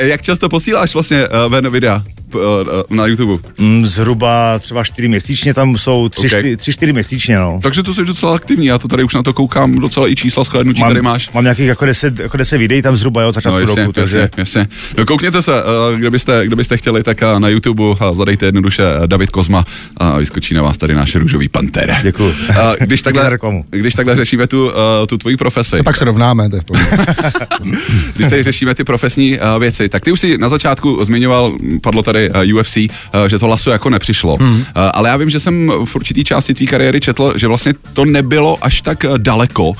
jak 0.00 0.22
často 0.22 0.48
posíláš 0.48 0.94
vlastně 0.94 1.28
uh, 1.28 1.52
ven 1.52 1.70
videa? 1.70 2.02
Eh, 2.40 2.94
na 2.94 3.06
YouTube? 3.06 3.42
Mm, 3.58 3.86
zhruba 3.86 4.58
třeba 4.58 4.84
čtyři 4.84 5.08
měsíčně, 5.08 5.54
tam 5.54 5.78
jsou 5.78 6.08
tři, 6.08 6.26
okay. 6.26 6.40
čtyři, 6.40 6.56
tři, 6.56 6.72
čtyři 6.72 6.92
měsíčně, 6.92 7.36
no. 7.36 7.60
Takže 7.62 7.82
to 7.82 7.94
jsi 7.94 8.04
docela 8.04 8.34
aktivní, 8.34 8.66
já 8.66 8.78
to 8.78 8.88
tady 8.88 9.04
už 9.04 9.14
na 9.14 9.22
to 9.22 9.32
koukám, 9.32 9.78
docela 9.78 10.08
i 10.08 10.16
čísla 10.16 10.44
shlédnutí 10.44 10.80
mám, 10.80 10.90
tady 10.90 11.02
máš. 11.02 11.30
Mám 11.30 11.44
nějakých 11.44 11.66
jako 11.66 11.86
deset, 11.86 12.18
jako 12.18 12.36
deset 12.36 12.58
videí 12.58 12.82
tam 12.82 12.96
zhruba, 12.96 13.22
jo, 13.22 13.32
začátku 13.32 13.58
no, 13.58 13.60
jasně, 13.60 13.82
roku. 13.82 13.92
Takže... 13.92 14.18
Jasně, 14.18 14.40
jasně. 14.40 14.66
No, 14.98 15.06
koukněte 15.06 15.42
se, 15.42 15.52
uh, 15.52 15.98
kdybyste, 15.98 16.46
kdybyste 16.46 16.76
chtěli, 16.76 17.02
tak 17.02 17.20
na 17.38 17.48
YouTube 17.48 17.82
zadejte 18.12 18.46
jednoduše 18.46 18.82
David 19.06 19.30
Kozma 19.30 19.64
a 19.96 20.18
vyskočí 20.18 20.54
na 20.54 20.62
vás 20.62 20.76
tady 20.76 20.94
náš 20.94 21.14
růžový 21.14 21.48
panter. 21.48 21.96
Děkuji. 22.02 22.34
Když, 22.80 23.02
takhle, 23.02 23.38
když 23.70 23.94
takhle 23.94 24.16
řešíme 24.16 24.46
tu, 24.46 24.72
tu 25.06 25.18
tvoji 25.18 25.36
profesi. 25.36 25.78
A 25.78 25.82
pak 25.82 25.96
se 25.96 26.04
rovnáme, 26.04 26.48
to 26.48 26.56
je 26.56 26.62
Když 28.16 28.28
tady 28.28 28.42
řešíme 28.42 28.74
ty 28.74 28.84
profesní 28.84 29.38
věci, 29.58 29.88
tak 29.88 30.04
ty 30.04 30.12
už 30.12 30.20
si 30.20 30.38
na 30.38 30.48
začátku 30.48 31.04
zmiňoval, 31.04 31.52
padlo 31.80 32.02
tady 32.02 32.23
uh, 32.30 32.58
UFC, 32.58 32.76
uh, 32.76 32.88
že 33.26 33.38
to 33.38 33.46
laso 33.46 33.70
jako 33.70 33.90
nepřišlo. 33.90 34.36
Hmm. 34.40 34.54
Uh, 34.54 34.64
ale 34.74 35.08
já 35.08 35.16
vím, 35.16 35.30
že 35.30 35.40
jsem 35.40 35.72
v 35.84 35.96
určitý 35.96 36.24
části 36.24 36.54
tvý 36.54 36.66
kariéry 36.66 37.00
četl, 37.00 37.32
že 37.36 37.48
vlastně 37.48 37.72
to 37.92 38.04
nebylo 38.04 38.58
až 38.64 38.80
tak 38.80 39.06
daleko, 39.16 39.72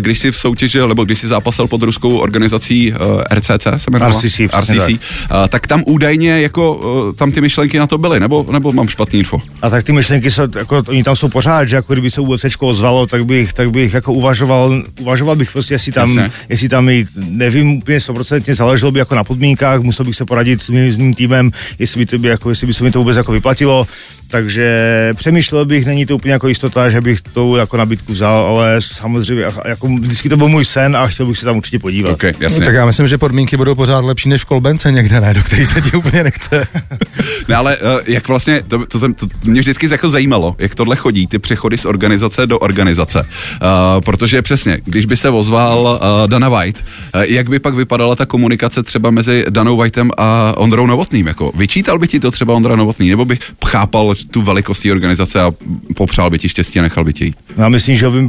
když 0.00 0.18
si 0.18 0.32
v 0.32 0.36
soutěži, 0.36 0.78
nebo 0.78 1.04
když 1.04 1.18
si 1.18 1.26
zápasil 1.26 1.66
pod 1.66 1.82
ruskou 1.82 2.16
organizací 2.16 2.92
RCC, 3.30 3.62
se 3.76 3.90
jmenovala? 3.90 4.20
RCC, 4.20 4.40
RCC 4.60 4.90
tak. 5.28 5.50
Tak 5.60 5.66
tam 5.66 5.82
údajně 5.86 6.40
jako 6.40 6.80
tam 7.16 7.32
ty 7.32 7.40
myšlenky 7.40 7.78
na 7.78 7.86
to 7.86 7.98
byly, 7.98 8.20
nebo, 8.20 8.46
nebo 8.52 8.72
mám 8.72 8.88
špatný 8.88 9.18
info? 9.18 9.38
A 9.62 9.70
tak 9.70 9.84
ty 9.84 9.92
myšlenky 9.92 10.30
jsou, 10.30 10.42
jako, 10.56 10.82
oni 10.88 11.02
tam 11.04 11.16
jsou 11.16 11.28
pořád, 11.28 11.68
že 11.68 11.76
jako 11.76 11.92
kdyby 11.92 12.10
se 12.10 12.20
UFC 12.20 12.44
ozvalo, 12.58 13.06
tak 13.06 13.24
bych, 13.24 13.52
tak 13.52 13.70
bych 13.70 13.94
jako 13.94 14.12
uvažoval, 14.12 14.82
uvažoval 15.00 15.36
bych 15.36 15.52
prostě, 15.52 15.74
jestli 15.74 15.92
tam, 15.92 16.08
Jasně. 16.08 16.30
jestli 16.48 16.68
tam 16.68 16.88
jít, 16.88 17.08
nevím 17.16 17.70
úplně 17.70 17.98
100% 17.98 18.54
záleželo 18.54 18.92
by 18.92 18.98
jako 18.98 19.14
na 19.14 19.24
podmínkách, 19.24 19.80
musel 19.80 20.04
bych 20.04 20.16
se 20.16 20.24
poradit 20.24 20.62
s 20.62 20.68
mým, 20.68 20.92
s 20.92 20.96
mým 20.96 21.14
týmem, 21.14 21.50
jestli 21.78 21.89
by, 21.98 22.06
to 22.06 22.18
by, 22.18 22.28
jako, 22.28 22.50
jestli 22.50 22.66
by 22.66 22.74
se 22.74 22.84
mi 22.84 22.90
to 22.90 22.98
vůbec 22.98 23.16
jako 23.16 23.32
vyplatilo, 23.32 23.86
takže 24.30 24.68
přemýšlel 25.16 25.64
bych, 25.64 25.86
není 25.86 26.06
to 26.06 26.16
úplně 26.16 26.32
jako 26.32 26.48
jistota, 26.48 26.90
že 26.90 27.00
bych 27.00 27.20
to 27.20 27.56
jako 27.56 27.76
nabídku 27.76 28.12
vzal, 28.12 28.46
ale 28.46 28.76
samozřejmě 28.80 29.44
jako 29.64 29.86
vždycky 29.86 30.28
to 30.28 30.36
byl 30.36 30.48
můj 30.48 30.64
sen 30.64 30.96
a 30.96 31.06
chtěl 31.06 31.26
bych 31.26 31.38
se 31.38 31.44
tam 31.44 31.56
určitě 31.56 31.78
podívat. 31.78 32.10
Okay, 32.10 32.32
jasně. 32.40 32.60
No, 32.60 32.66
tak 32.66 32.74
já 32.74 32.86
myslím, 32.86 33.08
že 33.08 33.18
podmínky 33.18 33.56
budou 33.56 33.74
pořád 33.74 34.04
lepší 34.04 34.28
než 34.28 34.42
v 34.42 34.44
Kolbence 34.44 34.92
někde, 34.92 35.20
ne, 35.20 35.34
do 35.34 35.42
který 35.42 35.66
se 35.66 35.80
ti 35.80 35.96
úplně 35.96 36.24
nechce. 36.24 36.66
ne, 37.48 37.56
ale 37.56 37.76
uh, 37.76 37.82
jak 38.06 38.28
vlastně, 38.28 38.62
to, 38.68 38.86
to, 38.86 38.98
jsem, 38.98 39.14
to 39.14 39.26
mě 39.44 39.60
vždycky 39.60 39.88
jako 39.90 40.08
zajímalo, 40.08 40.56
jak 40.58 40.74
tohle 40.74 40.96
chodí, 40.96 41.26
ty 41.26 41.38
přechody 41.38 41.78
z 41.78 41.84
organizace 41.84 42.46
do 42.46 42.58
organizace. 42.58 43.20
Uh, 43.20 44.00
protože 44.00 44.42
přesně, 44.42 44.78
když 44.84 45.06
by 45.06 45.16
se 45.16 45.30
ozval 45.30 46.00
uh, 46.02 46.30
Dana 46.30 46.48
White, 46.48 46.84
uh, 47.14 47.20
jak 47.22 47.48
by 47.48 47.58
pak 47.58 47.74
vypadala 47.74 48.16
ta 48.16 48.26
komunikace 48.26 48.82
třeba 48.82 49.10
mezi 49.10 49.44
Danou 49.50 49.76
Whiteem 49.76 50.10
a 50.16 50.54
Ondrou 50.56 50.86
Novotným? 50.86 51.26
Jako, 51.26 51.52
vyčítal 51.80 51.98
by 51.98 52.08
ti 52.08 52.20
to 52.20 52.30
třeba 52.30 52.54
Ondra 52.54 52.76
Novotný, 52.76 53.10
nebo 53.10 53.24
bych 53.24 53.38
chápal 53.66 54.14
tu 54.30 54.42
velikost 54.42 54.80
té 54.80 54.92
organizace 54.92 55.40
a 55.40 55.52
popřál 55.96 56.30
by 56.30 56.38
ti 56.38 56.48
štěstí 56.48 56.78
a 56.78 56.82
nechal 56.82 57.04
by 57.04 57.12
tě 57.12 57.24
jít? 57.24 57.36
Já 57.56 57.68
myslím, 57.68 57.96
že 57.96 58.10
by 58.10 58.26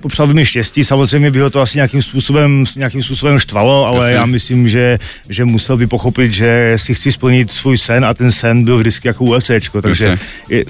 popřál 0.00 0.26
by 0.26 0.34
mi 0.34 0.46
štěstí, 0.46 0.84
samozřejmě 0.84 1.30
by 1.30 1.40
ho 1.40 1.50
to 1.50 1.60
asi 1.60 1.78
nějakým 1.78 2.02
způsobem, 2.02 2.64
nějakým 2.76 3.02
způsobem 3.02 3.38
štvalo, 3.38 3.86
ale 3.86 3.98
Jasně. 3.98 4.14
já 4.14 4.26
myslím, 4.26 4.68
že, 4.68 4.98
že 5.28 5.44
musel 5.44 5.76
by 5.76 5.86
pochopit, 5.86 6.32
že 6.32 6.74
si 6.76 6.94
chci 6.94 7.12
splnit 7.12 7.50
svůj 7.50 7.78
sen 7.78 8.04
a 8.04 8.14
ten 8.14 8.32
sen 8.32 8.64
byl 8.64 8.78
vždycky 8.78 9.08
jako 9.08 9.24
UFCčko, 9.24 9.82
takže 9.82 10.18
je, 10.48 10.64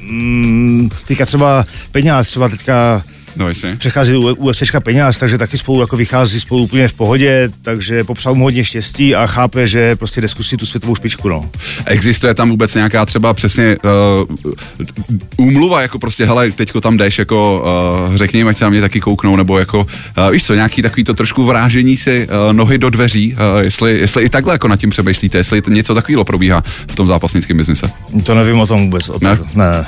mm, 0.00 0.90
teďka 1.06 1.26
třeba 1.26 1.64
peněz, 1.92 2.26
třeba 2.26 2.48
teďka 2.48 3.02
No. 3.36 3.46
Přechází 3.78 4.16
u 4.16 4.34
UFCčka 4.34 4.80
peněz, 4.80 5.16
takže 5.18 5.38
taky 5.38 5.58
spolu 5.58 5.80
jako 5.80 5.96
vychází 5.96 6.40
spolu 6.40 6.62
úplně 6.62 6.88
v 6.88 6.92
pohodě, 6.92 7.48
takže 7.62 8.04
popřál 8.04 8.34
mu 8.34 8.44
hodně 8.44 8.64
štěstí 8.64 9.14
a 9.14 9.26
chápe, 9.26 9.68
že 9.68 9.96
prostě 9.96 10.20
jde 10.20 10.28
zkusit 10.28 10.56
tu 10.56 10.66
světovou 10.66 10.94
špičku. 10.94 11.28
No. 11.28 11.50
Existuje 11.84 12.34
tam 12.34 12.50
vůbec 12.50 12.74
nějaká 12.74 13.06
třeba 13.06 13.34
přesně 13.34 13.76
uh, 13.76 15.16
úmluva, 15.36 15.82
jako 15.82 15.98
prostě, 15.98 16.26
hele, 16.26 16.52
teďko 16.52 16.80
tam 16.80 16.96
jdeš, 16.96 17.18
jako 17.18 17.64
uh, 18.08 18.16
řekni 18.16 18.40
jim, 18.40 18.48
ať 18.48 18.56
se 18.56 18.64
na 18.64 18.70
mě 18.70 18.80
taky 18.80 19.00
kouknou, 19.00 19.36
nebo 19.36 19.58
jako, 19.58 19.78
uh, 19.78 20.30
víš 20.30 20.44
co, 20.44 20.54
nějaký 20.54 20.82
takový 20.82 21.04
to 21.04 21.14
trošku 21.14 21.44
vrážení 21.44 21.96
si 21.96 22.28
uh, 22.28 22.52
nohy 22.52 22.78
do 22.78 22.90
dveří, 22.90 23.34
uh, 23.34 23.62
jestli, 23.62 23.98
jestli 23.98 24.24
i 24.24 24.28
takhle 24.28 24.54
jako 24.54 24.68
nad 24.68 24.76
tím 24.76 24.90
přemýšlíte, 24.90 25.38
jestli 25.38 25.62
to 25.62 25.70
něco 25.70 25.94
takového 25.94 26.24
probíhá 26.24 26.62
v 26.90 26.94
tom 26.94 27.06
zápasnickém 27.06 27.56
biznise. 27.56 27.90
To 28.24 28.34
nevím 28.34 28.60
o 28.60 28.66
tom 28.66 28.84
vůbec. 28.84 29.08
O 29.08 29.18
ne? 29.20 29.38
ne. 29.54 29.86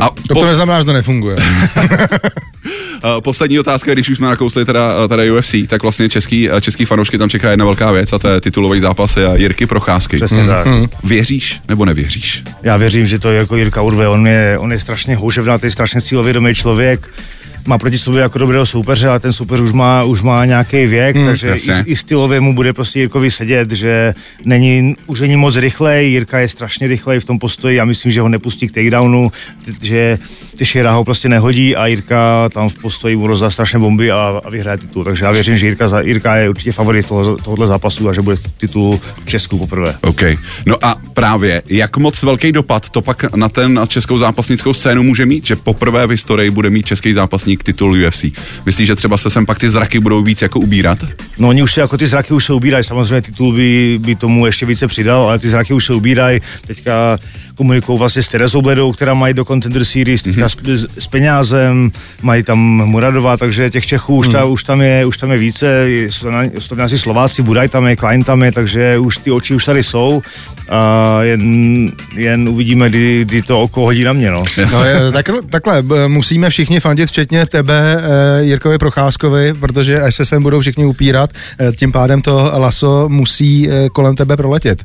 A 0.00 0.08
to, 0.28 0.34
to 0.34 0.44
neznamená, 0.44 0.80
že 0.80 0.84
to 0.84 0.92
nefunguje. 0.92 1.36
Poslední 3.20 3.58
otázka, 3.58 3.92
když 3.92 4.10
už 4.10 4.16
jsme 4.16 4.26
nakousli 4.26 4.64
teda, 4.64 5.08
teda 5.08 5.22
UFC, 5.34 5.54
tak 5.68 5.82
vlastně 5.82 6.08
český, 6.08 6.48
český 6.60 6.84
fanoušky 6.84 7.18
tam 7.18 7.30
čeká 7.30 7.50
jedna 7.50 7.64
velká 7.64 7.92
věc 7.92 8.12
a 8.12 8.18
to 8.18 8.28
je 8.28 8.40
titulový 8.40 8.80
zápas 8.80 9.16
a 9.16 9.36
Jirky 9.36 9.66
Procházky. 9.66 10.16
Přesně 10.16 10.42
mm. 10.42 10.48
tak. 10.48 10.66
Věříš 11.04 11.60
nebo 11.68 11.84
nevěříš? 11.84 12.44
Já 12.62 12.76
věřím, 12.76 13.06
že 13.06 13.18
to 13.18 13.30
je 13.30 13.38
jako 13.38 13.56
Jirka 13.56 13.82
urve, 13.82 14.08
on 14.08 14.26
je, 14.26 14.58
on 14.58 14.72
je 14.72 14.78
strašně 14.78 15.16
houževnatý, 15.16 15.70
strašně 15.70 16.00
cílovědomý 16.00 16.54
člověk 16.54 17.08
má 17.66 17.78
proti 17.78 17.98
sobě 17.98 18.22
jako 18.22 18.38
dobrého 18.38 18.66
soupeře, 18.66 19.08
a 19.08 19.18
ten 19.18 19.32
soupeř 19.32 19.60
už 19.60 19.72
má, 19.72 20.04
už 20.04 20.22
má 20.22 20.44
nějaký 20.44 20.86
věk, 20.86 21.16
hmm, 21.16 21.26
takže 21.26 21.54
i, 21.54 21.90
i, 21.90 21.96
stylově 21.96 22.40
mu 22.40 22.54
bude 22.54 22.72
prostě 22.72 22.98
Jirkovi 22.98 23.30
sedět, 23.30 23.70
že 23.70 24.14
není, 24.44 24.96
už 25.06 25.20
není 25.20 25.36
moc 25.36 25.56
rychlej, 25.56 26.10
Jirka 26.10 26.38
je 26.38 26.48
strašně 26.48 26.86
rychlej 26.88 27.20
v 27.20 27.24
tom 27.24 27.38
postoji, 27.38 27.76
já 27.76 27.84
myslím, 27.84 28.12
že 28.12 28.20
ho 28.20 28.28
nepustí 28.28 28.68
k 28.68 28.72
takedownu, 28.72 29.32
že 29.82 30.18
Teixeira 30.56 30.92
ho 30.92 31.04
prostě 31.04 31.28
nehodí 31.28 31.76
a 31.76 31.86
Jirka 31.86 32.48
tam 32.48 32.68
v 32.68 32.82
postoji 32.82 33.16
mu 33.16 33.26
rozdá 33.26 33.50
strašně 33.50 33.78
bomby 33.78 34.10
a, 34.10 34.40
a 34.44 34.50
vyhraje 34.50 34.78
titul. 34.78 35.04
Takže 35.04 35.24
já 35.24 35.30
věřím, 35.30 35.56
že 35.56 35.66
Jirka, 35.66 36.00
Jirka 36.00 36.36
je 36.36 36.48
určitě 36.48 36.72
favorit 36.72 37.06
toho, 37.06 37.36
tohohle 37.36 37.66
zápasu 37.66 38.08
a 38.08 38.12
že 38.12 38.22
bude 38.22 38.36
titul 38.58 39.00
v 39.24 39.26
Česku 39.26 39.58
poprvé. 39.58 39.94
OK. 40.00 40.22
No 40.66 40.76
a 40.82 40.96
právě, 41.14 41.62
jak 41.66 41.96
moc 41.96 42.22
velký 42.22 42.52
dopad 42.52 42.90
to 42.90 43.02
pak 43.02 43.34
na 43.34 43.48
ten 43.48 43.74
na 43.74 43.86
českou 43.86 44.18
zápasnickou 44.18 44.74
scénu 44.74 45.02
může 45.02 45.26
mít, 45.26 45.46
že 45.46 45.56
poprvé 45.56 46.06
v 46.06 46.10
historii 46.10 46.50
bude 46.50 46.70
mít 46.70 46.86
český 46.86 47.12
zápasník 47.12 47.55
titul 47.62 47.92
UFC? 48.06 48.24
Myslíš, 48.66 48.86
že 48.86 48.96
třeba 48.96 49.18
se 49.18 49.30
sem 49.30 49.46
pak 49.46 49.58
ty 49.58 49.68
zraky 49.68 50.00
budou 50.00 50.22
víc 50.22 50.42
jako 50.42 50.60
ubírat? 50.60 50.98
No 51.38 51.48
oni 51.48 51.62
už 51.62 51.72
se 51.72 51.80
jako 51.80 51.98
ty 51.98 52.06
zraky 52.06 52.34
už 52.34 52.44
se 52.44 52.52
ubírají, 52.52 52.84
samozřejmě 52.84 53.22
titul 53.22 53.52
by, 53.52 53.98
by 54.02 54.14
tomu 54.14 54.46
ještě 54.46 54.66
více 54.66 54.86
přidal, 54.86 55.22
ale 55.22 55.38
ty 55.38 55.48
zraky 55.48 55.74
už 55.74 55.84
se 55.84 55.94
ubírají. 55.94 56.40
Teďka 56.66 57.18
komunikují 57.56 57.98
vlastně 57.98 58.22
s 58.22 58.28
Terezou 58.28 58.62
Bledou, 58.62 58.92
která 58.92 59.14
mají 59.14 59.34
do 59.34 59.44
Contender 59.44 59.84
Series, 59.84 60.22
mm-hmm. 60.22 60.74
s, 60.74 60.86
s, 60.98 61.06
penězem, 61.06 61.90
mají 62.22 62.42
tam 62.42 62.58
Muradová, 62.84 63.36
takže 63.36 63.70
těch 63.70 63.86
Čechů 63.86 64.16
už, 64.16 64.28
ta, 64.28 64.44
mm. 64.44 64.50
už, 64.50 64.64
tam, 64.64 64.80
je, 64.80 65.06
už 65.06 65.16
tam 65.16 65.30
je 65.30 65.38
více, 65.38 65.86
jsou 66.58 66.76
tam 66.76 66.80
asi 66.80 66.98
Slováci, 66.98 67.42
Budaj 67.42 67.68
tam 67.68 67.86
je, 67.86 67.96
Klein 67.96 68.24
tam 68.24 68.42
je, 68.42 68.52
takže 68.52 68.98
už 68.98 69.18
ty 69.18 69.30
oči 69.30 69.54
už 69.54 69.64
tady 69.64 69.82
jsou 69.82 70.22
a 70.68 71.18
jen, 71.22 71.92
jen 72.14 72.48
uvidíme, 72.48 72.88
kdy, 72.88 73.24
kdy 73.24 73.42
to 73.42 73.62
oko 73.62 73.80
hodí 73.80 74.04
na 74.04 74.12
mě. 74.12 74.30
No. 74.30 74.44
No, 74.72 74.84
je, 74.84 75.12
tak, 75.12 75.30
takhle, 75.50 75.82
musíme 76.08 76.50
všichni 76.50 76.80
fandit, 76.80 77.08
včetně 77.08 77.46
tebe, 77.46 78.02
eh, 78.02 78.44
Jirkovi 78.44 78.78
Procházkovi, 78.78 79.54
protože 79.54 80.00
až 80.00 80.14
se 80.14 80.24
sem 80.24 80.42
budou 80.42 80.60
všichni 80.60 80.86
upírat, 80.86 81.30
eh, 81.58 81.72
tím 81.76 81.92
pádem 81.92 82.22
to 82.22 82.52
laso 82.56 83.08
musí 83.08 83.68
eh, 83.70 83.88
kolem 83.88 84.16
tebe 84.16 84.36
proletět 84.36 84.84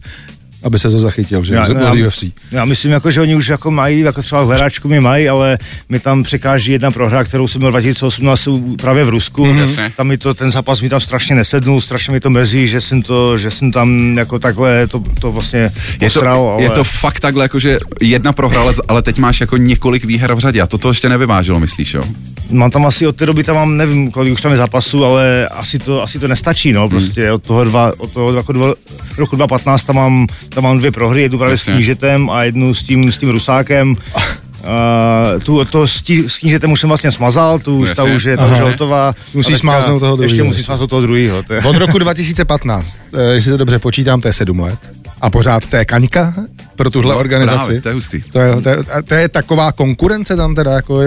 aby 0.64 0.80
se 0.80 0.90
to 0.90 1.00
zachytil, 1.00 1.44
že? 1.44 1.56
Já, 1.56 1.66
já, 1.80 2.08
UFC. 2.08 2.24
já 2.52 2.66
myslím, 2.66 2.92
jako, 2.92 3.12
že 3.12 3.22
oni 3.22 3.36
už 3.36 3.48
jako 3.48 3.72
mají, 3.72 4.00
jako 4.00 4.22
třeba 4.22 4.44
hledáčku 4.44 4.88
mi 4.88 5.00
mají, 5.00 5.30
ale 5.30 5.58
mi 5.90 6.00
tam 6.00 6.24
překáží 6.24 6.72
jedna 6.72 6.92
prohra, 6.92 7.24
kterou 7.24 7.48
jsem 7.48 7.60
měl 7.60 7.72
2018 7.72 8.48
právě 8.82 9.04
v 9.04 9.10
Rusku. 9.10 9.46
Mm-hmm. 9.46 9.92
Tam 9.96 10.08
mi 10.08 10.18
to, 10.18 10.34
ten 10.34 10.52
zápas 10.52 10.82
mi 10.82 10.90
tam 10.90 11.00
strašně 11.00 11.36
nesednul, 11.36 11.82
strašně 11.82 12.12
mi 12.12 12.20
to 12.20 12.30
mrzí, 12.30 12.68
že 12.68 12.82
jsem 12.82 13.02
to, 13.02 13.38
že 13.38 13.52
jsem 13.52 13.72
tam 13.72 14.18
jako 14.18 14.40
takhle 14.40 14.88
to, 14.88 15.04
to 15.22 15.32
vlastně 15.32 15.72
je 16.02 16.10
to, 16.10 16.28
ale... 16.28 16.64
je 16.64 16.70
to 16.70 16.84
fakt 16.84 17.20
takhle, 17.20 17.46
jako, 17.46 17.60
že 17.60 17.80
jedna 18.02 18.34
prohra, 18.34 18.62
ale, 18.62 18.74
ale 18.88 19.02
teď 19.02 19.18
máš 19.18 19.42
jako 19.42 19.58
několik 19.58 20.06
výher 20.06 20.34
v 20.34 20.40
řadě 20.40 20.62
a 20.62 20.68
toto 20.68 20.90
ještě 20.90 21.10
nevyvážilo, 21.10 21.60
myslíš, 21.60 21.94
jo? 21.94 22.04
Mám 22.52 22.72
tam 22.72 22.86
asi 22.86 23.08
od 23.08 23.16
té 23.16 23.26
doby 23.26 23.44
tam 23.44 23.56
mám, 23.56 23.78
nevím, 23.78 24.12
kolik 24.12 24.34
už 24.34 24.42
tam 24.42 24.52
je 24.52 24.58
zápasů, 24.58 25.06
ale 25.06 25.48
asi 25.48 25.80
to, 25.80 26.04
asi 26.04 26.20
to 26.20 26.28
nestačí, 26.28 26.74
no, 26.74 26.90
prostě 26.90 27.28
mm. 27.28 27.34
od 27.34 27.44
toho, 27.44 27.64
dva, 27.64 27.92
od 27.98 28.14
toho 28.14 28.34
jako 28.34 28.54
dva, 28.54 28.74
roku 29.18 29.36
2015 29.36 29.84
tam 29.84 29.96
mám 29.96 30.28
tam 30.54 30.64
mám 30.64 30.78
dvě 30.78 30.92
prohry, 30.92 31.22
jednu 31.22 31.38
právě 31.38 31.54
Jasně. 31.54 31.74
s 31.74 31.76
knížetem 31.76 32.30
a 32.30 32.44
jednu 32.44 32.74
s 32.74 32.84
tím, 32.84 33.12
s 33.12 33.18
tím 33.18 33.30
rusákem. 33.30 33.96
Uh, 33.96 35.44
tu, 35.44 35.66
to 35.66 35.88
s, 35.88 36.02
tí, 36.02 36.30
s 36.30 36.38
knížetem 36.38 36.72
už 36.72 36.80
jsem 36.80 36.88
vlastně 36.88 37.12
smazal, 37.12 37.60
tu 37.60 37.78
už, 37.78 37.90
ta 37.96 38.04
už 38.04 38.24
je, 38.24 38.38
ta 38.38 38.52
už 38.52 38.58
je 38.58 38.64
hotová. 38.64 39.14
Musíš 39.34 39.58
smáznout 39.58 40.00
toho 40.00 40.16
druhého. 40.16 40.32
Ještě 40.32 40.44
musíš 40.44 40.66
smáznout 40.66 40.90
toho 40.90 41.02
druhého. 41.02 41.44
Od 41.64 41.76
roku 41.76 41.98
2015, 42.00 42.98
eh, 43.14 43.22
jestli 43.22 43.52
to 43.52 43.58
dobře 43.58 43.80
počítám, 43.80 44.22
to 44.22 44.28
je 44.28 44.34
sedm 44.34 44.60
let. 44.60 44.80
A 45.22 45.30
pořád 45.30 45.66
to 45.66 45.76
je 45.76 45.86
kaňka 45.86 46.34
pro 46.82 46.90
tuhle 46.90 47.14
no, 47.14 47.20
organizaci. 47.20 47.66
Právě, 47.66 47.82
to 47.82 47.90
je 47.90 47.94
hustý. 47.94 48.22
To 48.22 48.40
je, 48.40 48.62
to, 48.62 48.70
je, 48.70 48.78
to 49.06 49.14
je 49.14 49.30
taková 49.30 49.72
konkurence 49.72 50.36
tam 50.36 50.56
teda, 50.56 50.72
jako, 50.72 51.00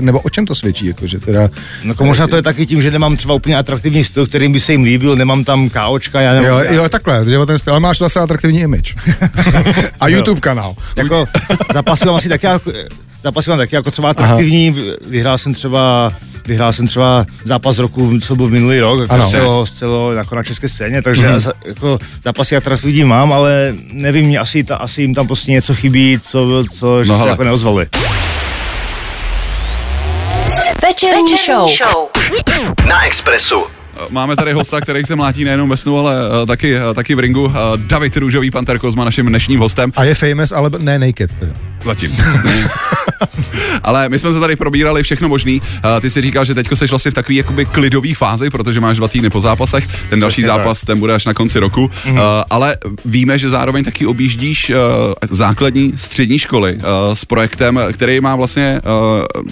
nebo 0.00 0.20
o 0.20 0.30
čem 0.30 0.46
to 0.46 0.54
svědčí? 0.54 0.86
Jako, 0.86 1.06
že 1.06 1.18
teda, 1.18 1.48
no, 1.84 1.90
jako 1.90 2.04
možná 2.04 2.26
to 2.26 2.36
je 2.36 2.42
taky 2.42 2.66
tím, 2.66 2.82
že 2.82 2.90
nemám 2.90 3.16
třeba 3.16 3.34
úplně 3.34 3.56
atraktivní 3.56 4.04
styl, 4.04 4.26
kterým 4.26 4.52
by 4.52 4.60
se 4.60 4.72
jim 4.72 4.82
líbil, 4.82 5.16
nemám 5.16 5.44
tam 5.44 5.68
KOčka, 5.68 6.20
já 6.20 6.32
nemám... 6.32 6.50
Jo, 6.50 6.72
jo 6.74 6.88
takhle, 6.88 7.24
že 7.24 7.46
ten 7.46 7.58
styl, 7.58 7.72
ale 7.72 7.80
máš 7.80 7.98
zase 7.98 8.20
atraktivní 8.20 8.60
image. 8.60 8.94
a 10.00 10.08
YouTube 10.08 10.40
kanál. 10.40 10.74
Jako, 10.96 11.26
zapasil 11.74 12.16
asi 12.16 12.28
taky, 12.28 12.46
zápasy 13.22 13.50
mám 13.50 13.58
taky 13.58 13.74
jako 13.74 13.90
třeba 13.90 14.10
atraktivní, 14.10 14.68
Aha. 14.68 14.96
vyhrál 15.08 15.38
jsem 15.38 15.54
třeba 15.54 16.12
vyhrál 16.48 16.72
jsem 16.72 16.86
třeba 16.86 17.26
zápas 17.44 17.78
roku, 17.78 18.20
co 18.20 18.36
byl 18.36 18.48
minulý 18.48 18.80
rok, 18.80 19.00
jako 19.00 19.22
celo, 19.30 19.66
celo 19.66 20.12
jako 20.12 20.34
na 20.34 20.42
české 20.42 20.68
scéně, 20.68 21.02
takže 21.02 21.28
mm-hmm. 21.28 21.46
já, 21.46 21.68
jako 21.68 21.98
zápasy 22.24 22.56
atraktivní 22.56 23.04
mám, 23.04 23.32
ale 23.32 23.74
nevím, 23.92 24.38
asi, 24.40 24.64
ta, 24.64 24.76
asi 24.76 25.07
jim 25.08 25.14
tam 25.14 25.26
prostě 25.26 25.52
něco 25.52 25.74
chybí, 25.74 26.20
co, 26.22 26.64
co 26.78 27.04
no, 27.04 27.22
se 27.22 27.28
jako 27.28 27.44
neozvali. 27.44 27.86
Večerní 30.82 31.36
show. 31.46 31.68
show. 31.68 32.08
Na 32.88 33.06
Expressu. 33.06 33.64
Máme 34.10 34.36
tady 34.36 34.52
hosta, 34.52 34.80
který 34.80 35.04
se 35.04 35.16
mlátí 35.16 35.44
nejenom 35.44 35.68
ve 35.68 35.76
snu, 35.76 35.98
ale 35.98 36.14
uh, 36.14 36.46
taky, 36.46 36.76
uh, 36.76 36.94
taky 36.94 37.14
v 37.14 37.18
ringu. 37.18 37.44
Uh, 37.44 37.52
David 37.76 38.16
Růžový, 38.16 38.50
Panter 38.50 38.78
Kozma, 38.78 39.04
naším 39.04 39.26
dnešním 39.26 39.60
hostem. 39.60 39.92
A 39.96 40.04
je 40.04 40.14
famous, 40.14 40.52
ale 40.52 40.70
ne 40.78 40.98
naked. 40.98 41.30
Teda. 41.38 41.52
Zatím. 41.84 42.16
Ale 43.82 44.08
my 44.08 44.18
jsme 44.18 44.32
se 44.32 44.40
tady 44.40 44.56
probírali 44.56 45.02
všechno 45.02 45.28
možný. 45.28 45.60
Uh, 45.60 46.00
ty 46.00 46.10
si 46.10 46.22
říkal, 46.22 46.44
že 46.44 46.54
teďko 46.54 46.76
seš 46.76 46.90
vlastně 46.90 47.10
v 47.10 47.14
takové 47.14 47.34
jakoby 47.34 47.64
klidové 47.64 48.14
fázi, 48.14 48.50
protože 48.50 48.80
máš 48.80 48.96
dva 48.96 49.08
týdny 49.08 49.30
po 49.30 49.40
zápasech. 49.40 49.86
Ten 50.10 50.20
další 50.20 50.42
Přesně 50.42 50.46
zápas, 50.46 50.80
ten 50.80 50.98
bude 50.98 51.14
až 51.14 51.24
na 51.24 51.34
konci 51.34 51.58
roku. 51.58 51.86
Mm-hmm. 51.86 52.12
Uh, 52.12 52.18
ale 52.50 52.76
víme, 53.04 53.38
že 53.38 53.50
zároveň 53.50 53.84
taky 53.84 54.06
objíždíš 54.06 54.70
uh, 54.70 54.76
základní 55.30 55.92
střední 55.96 56.38
školy 56.38 56.78
s 57.12 57.24
projektem, 57.24 57.80
který 57.92 58.20
má 58.20 58.36
vlastně 58.36 58.80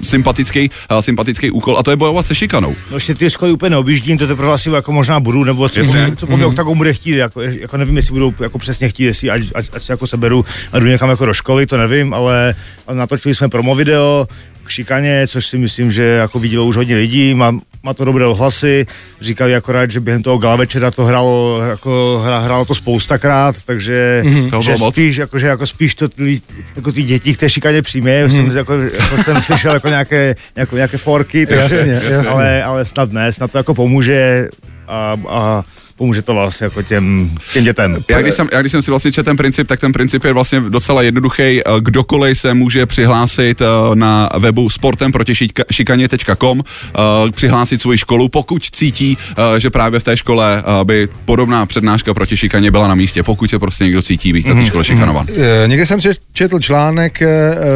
sympatický, 0.02 0.70
sympatický 1.00 1.50
úkol 1.50 1.78
a 1.78 1.82
to 1.82 1.90
je 1.90 1.96
bojovat 1.96 2.26
se 2.26 2.34
šikanou. 2.34 2.76
No 2.90 2.96
ještě 2.96 3.14
ty 3.14 3.30
školy 3.30 3.52
úplně 3.52 3.70
neobjíždím, 3.70 4.18
to 4.18 4.26
teprve 4.26 4.52
asi 4.52 4.70
jako 4.70 4.92
možná 4.92 5.20
budu, 5.20 5.44
nebo 5.44 5.68
co, 5.68 5.80
Jasně. 5.80 6.12
co 6.16 6.26
po 6.26 6.36
mě 6.36 6.46
Octagon 6.46 6.78
bude 6.78 6.92
chtít, 6.92 7.16
jako, 7.16 7.40
jako, 7.40 7.76
nevím, 7.76 7.96
jestli 7.96 8.12
budou 8.12 8.34
jako 8.40 8.58
přesně 8.58 8.88
chtít, 8.88 9.04
jestli 9.04 9.30
ať, 9.30 9.42
ať, 9.54 9.66
ať 9.72 9.82
se 9.82 9.92
jako 9.92 10.06
seberu 10.06 10.44
a 10.72 10.78
jdu 10.78 10.86
někam 10.86 11.10
jako 11.10 11.26
do 11.26 11.34
školy, 11.34 11.66
to 11.66 11.76
nevím, 11.76 12.14
ale, 12.16 12.54
natočili 12.92 13.34
jsme 13.34 13.48
promo 13.48 13.74
video 13.74 14.28
k 14.64 14.68
šikaně, 14.70 15.26
což 15.26 15.46
si 15.46 15.58
myslím, 15.58 15.92
že 15.92 16.02
jako 16.04 16.38
vidělo 16.38 16.64
už 16.64 16.76
hodně 16.76 16.96
lidí, 16.96 17.34
má, 17.34 17.58
má 17.82 17.94
to 17.94 18.04
dobré 18.04 18.26
ohlasy, 18.26 18.86
říkali 19.20 19.54
akorát, 19.56 19.90
že 19.90 20.00
během 20.00 20.22
toho 20.22 20.38
gala 20.38 20.56
večera 20.56 20.90
to 20.90 21.04
hrálo, 21.04 21.60
jako, 21.70 22.20
hra, 22.24 22.38
hrálo 22.38 22.64
to 22.64 22.74
spoustakrát, 22.74 23.56
takže 23.66 24.22
Mhm. 24.24 24.50
Toho 24.50 24.62
že 24.62 24.76
spíš, 24.90 25.16
jako, 25.16 25.38
že 25.38 25.46
jako 25.46 25.66
spíš 25.66 25.94
to 25.94 26.08
ty, 26.08 26.40
jako 26.76 26.92
ty 26.92 27.02
děti 27.02 27.34
k 27.34 27.38
té 27.38 27.50
šikaně 27.50 27.82
přijme, 27.82 28.22
Mhm. 28.24 28.30
jsem, 28.36 28.56
jako, 28.56 28.72
jako 28.80 29.22
jsem 29.24 29.42
slyšel 29.42 29.74
jako 29.74 29.88
nějaké, 29.88 30.34
jako, 30.56 30.76
nějaké 30.76 30.96
forky, 30.98 31.46
takže, 31.46 31.76
Jasně, 31.76 31.92
jasně. 31.92 32.30
ale, 32.30 32.62
ale 32.64 32.84
snad 32.84 33.12
ne, 33.12 33.32
snad 33.32 33.52
to 33.52 33.58
jako 33.58 33.74
pomůže 33.74 34.48
a, 34.88 35.14
a 35.28 35.62
pomůže 35.96 36.22
to 36.22 36.34
vlastně 36.34 36.64
jako 36.64 36.82
těm, 36.82 37.30
těm 37.52 37.64
dětem. 37.64 37.96
Já 38.08 38.20
když, 38.22 38.34
jsem, 38.34 38.48
já 38.52 38.60
když 38.60 38.72
jsem 38.72 38.82
si 38.82 38.90
vlastně 38.90 39.12
četl 39.12 39.26
ten 39.26 39.36
princip, 39.36 39.68
tak 39.68 39.80
ten 39.80 39.92
princip 39.92 40.24
je 40.24 40.32
vlastně 40.32 40.60
docela 40.60 41.02
jednoduchý. 41.02 41.42
Eh, 41.42 41.62
Kdokoliv 41.80 42.38
se 42.38 42.54
může 42.54 42.86
přihlásit 42.86 43.60
eh, 43.60 43.64
na 43.94 44.28
webu 44.38 44.70
sportemprotishikaně.com, 44.70 46.60
eh, 46.60 47.00
přihlásit 47.30 47.80
svoji 47.80 47.98
školu, 47.98 48.28
pokud 48.28 48.62
cítí, 48.72 49.18
že 49.58 49.70
právě 49.70 50.00
v 50.00 50.02
té 50.02 50.16
škole 50.16 50.62
by 50.84 51.08
podobná 51.24 51.66
přednáška 51.66 52.14
proti 52.14 52.36
šikaně 52.36 52.70
byla 52.70 52.88
na 52.88 52.94
místě, 52.94 53.22
pokud 53.22 53.50
se 53.50 53.58
prostě 53.58 53.84
někdo 53.84 54.02
cítí 54.02 54.32
být 54.32 54.46
na 54.46 54.54
té 54.54 54.66
škole 54.66 54.84
šikanovan. 54.84 55.26
Eh, 55.36 55.68
Někde 55.68 55.86
jsem 55.86 56.00
si 56.00 56.08
četl 56.32 56.58
článek, 56.58 57.22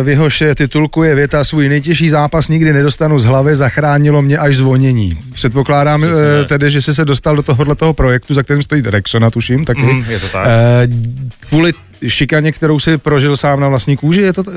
v 0.02 0.08
jehož 0.08 0.44
titulku 0.54 1.02
je 1.02 1.14
věta 1.14 1.44
svůj 1.44 1.68
nejtěžší 1.68 2.10
zápas 2.10 2.48
nikdy 2.48 2.72
nedostanu 2.72 3.18
z 3.18 3.24
hlavy, 3.24 3.54
zachránilo 3.54 4.22
mě 4.22 4.38
až 4.38 4.56
zvonění. 4.56 5.18
Předpokládám 5.32 6.04
tedy, 6.48 6.70
že 6.70 6.80
jsi 6.80 6.94
se 6.94 7.04
dostal 7.04 7.36
do 7.36 7.42
tohohle 7.42 7.74
toho 7.74 7.94
projektu, 7.94 8.09
za 8.28 8.42
kterým 8.42 8.62
stojí 8.62 8.82
Rexona, 8.86 9.30
tuším, 9.30 9.64
taky. 9.64 9.82
Mhm, 9.82 10.10
je 10.10 10.20
to 10.20 10.28
tak. 10.28 10.46
Eh, 10.46 10.88
Kvůli 11.48 11.72
šikaně, 12.08 12.52
kterou 12.52 12.78
si 12.78 12.98
prožil 12.98 13.36
sám 13.36 13.60
na 13.60 13.68
vlastní 13.68 13.96
kůži, 13.96 14.20
je 14.20 14.32
to 14.32 14.42
eh, 14.48 14.54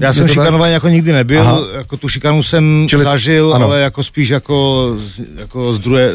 Já 0.00 0.12
jsem 0.12 0.28
šikanovaný 0.28 0.72
jako 0.72 0.88
nikdy 0.88 1.12
nebyl, 1.12 1.40
Aha. 1.40 1.60
jako 1.76 1.96
tu 1.96 2.08
šikanu 2.08 2.42
jsem 2.42 2.86
Čili- 2.88 3.04
zažil, 3.04 3.54
ano. 3.54 3.66
ale 3.66 3.80
jako 3.80 4.04
spíš 4.04 4.28
jako, 4.28 4.88
jako 5.38 5.72
z 5.72 5.78
druhé, 5.78 6.10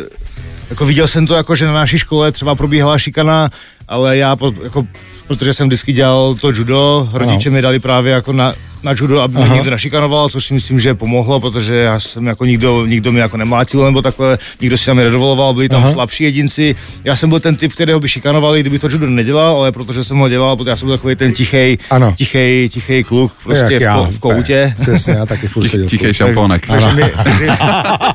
jako 0.69 0.85
viděl 0.85 1.07
jsem 1.07 1.27
to 1.27 1.35
jako, 1.35 1.55
že 1.55 1.65
na 1.65 1.73
naší 1.73 1.97
škole 1.99 2.31
třeba 2.31 2.55
probíhala 2.55 2.99
šikana, 2.99 3.49
ale 3.87 4.17
já, 4.17 4.37
jako, 4.63 4.87
protože 5.27 5.53
jsem 5.53 5.67
vždycky 5.67 5.93
dělal 5.93 6.35
to 6.35 6.49
judo, 6.51 7.09
rodiče 7.13 7.49
mi 7.49 7.61
dali 7.61 7.79
právě 7.79 8.13
jako 8.13 8.33
na, 8.33 8.53
na 8.83 8.91
judo, 8.97 9.21
aby 9.21 9.37
mě 9.37 9.49
někdo 9.49 9.71
našikanoval, 9.71 10.29
což 10.29 10.45
si 10.45 10.53
myslím, 10.53 10.79
že 10.79 10.93
pomohlo, 10.93 11.39
protože 11.39 11.75
já 11.75 11.99
jsem 11.99 12.27
jako 12.27 12.45
nikdo, 12.45 12.85
nikdo 12.85 13.11
mi 13.11 13.19
jako 13.19 13.37
nemlátil 13.37 13.85
nebo 13.85 14.01
takhle, 14.01 14.37
nikdo 14.61 14.77
si 14.77 14.85
tam 14.85 14.97
nedovoloval, 14.97 15.53
byli 15.53 15.69
tam 15.69 15.81
Aha. 15.81 15.91
slabší 15.93 16.23
jedinci. 16.23 16.75
Já 17.03 17.15
jsem 17.15 17.29
byl 17.29 17.39
ten 17.39 17.55
typ, 17.55 17.73
kterého 17.73 17.99
by 17.99 18.09
šikanovali, 18.09 18.59
kdyby 18.61 18.79
to 18.79 18.89
judo 18.91 19.09
nedělal, 19.09 19.57
ale 19.57 19.71
protože 19.71 20.03
jsem 20.03 20.17
ho 20.17 20.29
dělal, 20.29 20.57
protože 20.57 20.69
já 20.69 20.75
jsem 20.75 20.87
byl 20.87 20.97
takový 20.97 21.15
ten 21.15 21.33
tichý, 21.33 21.77
tichý, 22.15 22.69
tichý 22.69 23.03
kluk, 23.03 23.33
prostě 23.43 23.73
Jak 23.73 23.83
v, 23.83 23.95
ko, 23.95 24.11
v 24.11 24.19
koutě. 24.19 24.73
Přesně, 24.81 25.13
já 25.13 25.25
taky 25.25 25.47
furt 25.47 25.67
seděl. 25.67 25.87
Tichý 25.87 26.03
koutě. 26.05 26.13
šampónek. 26.13 26.67
Takže 26.67 26.93
mě, 26.93 27.11
takže 27.23 27.47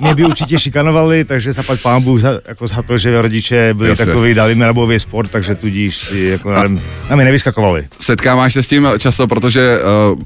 mě 0.01 0.15
by 0.15 0.25
určitě 0.25 0.59
šikanovali, 0.59 1.25
takže 1.25 1.53
zaplať 1.53 1.81
pán 1.83 2.03
Bůh 2.03 2.21
za, 2.21 2.41
jako 2.49 2.67
za 2.69 2.83
to, 2.83 2.99
že 2.99 3.23
rodiče 3.23 3.75
byli 3.75 3.89
Jasně. 3.89 4.07
takový, 4.07 4.35
dali 4.35 4.55
mi 4.55 4.65
na 4.65 4.73
bojový 4.73 5.01
sport, 5.01 5.31
takže 5.31 5.55
tudíž 5.55 5.97
si 5.99 6.21
jako 6.21 6.51
na, 6.51 6.63
na 7.11 7.17
mě 7.17 7.25
nevyskakovali. 7.25 7.87
Setkáváš 7.99 8.53
se 8.53 8.63
s 8.63 8.67
tím 8.69 8.89
často, 8.99 9.27
protože 9.27 9.79
uh, 10.13 10.21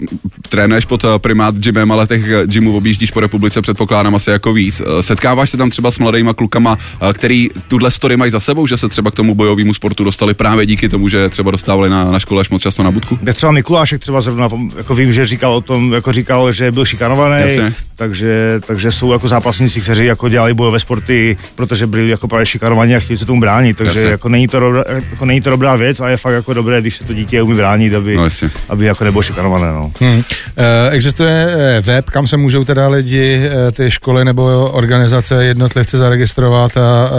trénuješ 0.49 0.85
pod 0.85 1.05
uh, 1.05 1.11
primát 1.19 1.55
gymem, 1.55 1.93
ale 1.93 2.07
těch 2.07 2.23
uh, 2.25 2.31
gymů 2.47 2.77
objíždíš 2.77 3.11
po 3.11 3.21
republice, 3.21 3.63
předpokládám 3.63 4.15
asi 4.15 4.31
jako 4.31 4.53
víc. 4.53 4.81
Uh, 4.81 4.87
setkáváš 5.01 5.51
se 5.51 5.57
tam 5.57 5.71
třeba 5.71 5.91
s 5.91 5.99
mladýma 5.99 6.35
klukama, 6.35 6.79
který 7.13 7.49
tuhle 7.69 7.91
story 7.91 8.17
mají 8.17 8.31
za 8.31 8.41
sebou, 8.41 8.67
že 8.67 8.77
se 8.77 8.89
třeba 8.89 9.11
k 9.11 9.15
tomu 9.15 9.35
bojovému 9.35 9.75
sportu 9.75 10.05
dostali 10.05 10.35
právě 10.35 10.67
díky 10.67 10.89
tomu, 10.89 11.09
že 11.09 11.29
třeba 11.29 11.51
dostávali 11.51 11.91
na, 11.91 12.11
na 12.11 12.19
škole 12.19 12.41
až 12.41 12.51
moc 12.51 12.63
často 12.63 12.83
na 12.83 12.91
budku? 12.91 13.19
Tak 13.25 13.37
třeba 13.37 13.53
Mikulášek 13.53 14.01
třeba 14.01 14.21
zrovna, 14.21 14.49
jako 14.77 14.95
vím, 14.95 15.13
že 15.13 15.27
říkal 15.27 15.53
o 15.55 15.61
tom, 15.61 15.93
jako 15.93 16.13
říkal, 16.13 16.53
že 16.53 16.73
byl 16.73 16.85
šikanovaný, 16.85 17.43
Jasně. 17.43 17.73
takže, 17.97 18.61
takže 18.67 18.93
jsou 18.93 19.13
jako 19.13 19.29
zápasníci, 19.29 19.81
kteří 19.81 20.05
jako 20.05 20.29
dělali 20.29 20.55
bojové 20.55 20.81
sporty, 20.81 21.37
protože 21.55 21.87
byli 21.87 22.09
jako 22.09 22.29
právě 22.29 22.47
šikanovaní 22.47 22.97
a 22.97 23.01
chtěli 23.01 23.17
se 23.19 23.25
tomu 23.27 23.41
bránit, 23.41 23.77
takže 23.77 23.99
Jasně. 23.99 24.11
jako 24.11 24.29
není, 24.29 24.49
to 24.49 24.61
dobrá, 24.61 24.85
jako 25.11 25.25
není 25.25 25.41
to 25.41 25.51
dobrá 25.51 25.77
věc 25.77 26.01
a 26.01 26.09
je 26.09 26.17
fakt 26.17 26.35
jako 26.35 26.55
dobré, 26.55 26.81
když 26.81 26.97
se 26.97 27.05
to 27.05 27.13
dítě 27.15 27.43
umí 27.43 27.55
bránit, 27.57 27.95
aby, 27.95 28.17
No 28.17 28.25
jasně. 28.25 28.51
aby 28.69 28.85
jako 28.85 29.05
nebylo 29.05 29.23
šikanované. 29.23 29.73
No. 29.73 29.93
Hmm. 30.01 30.18
Eh, 30.57 30.91
Existuje 30.91 31.49
eh, 31.51 31.81
web, 31.81 32.11
kam 32.11 32.27
se 32.27 32.37
můžou 32.37 32.65
teda 32.65 32.89
lidi, 32.89 33.41
eh, 33.69 33.73
ty 33.73 33.91
školy 33.91 34.25
nebo 34.25 34.71
organizace, 34.73 35.45
jednotlivci 35.45 35.99
zaregistrovat 35.99 36.77
a 36.77 37.11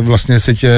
vlastně 0.00 0.40
si 0.40 0.54
tě 0.54 0.70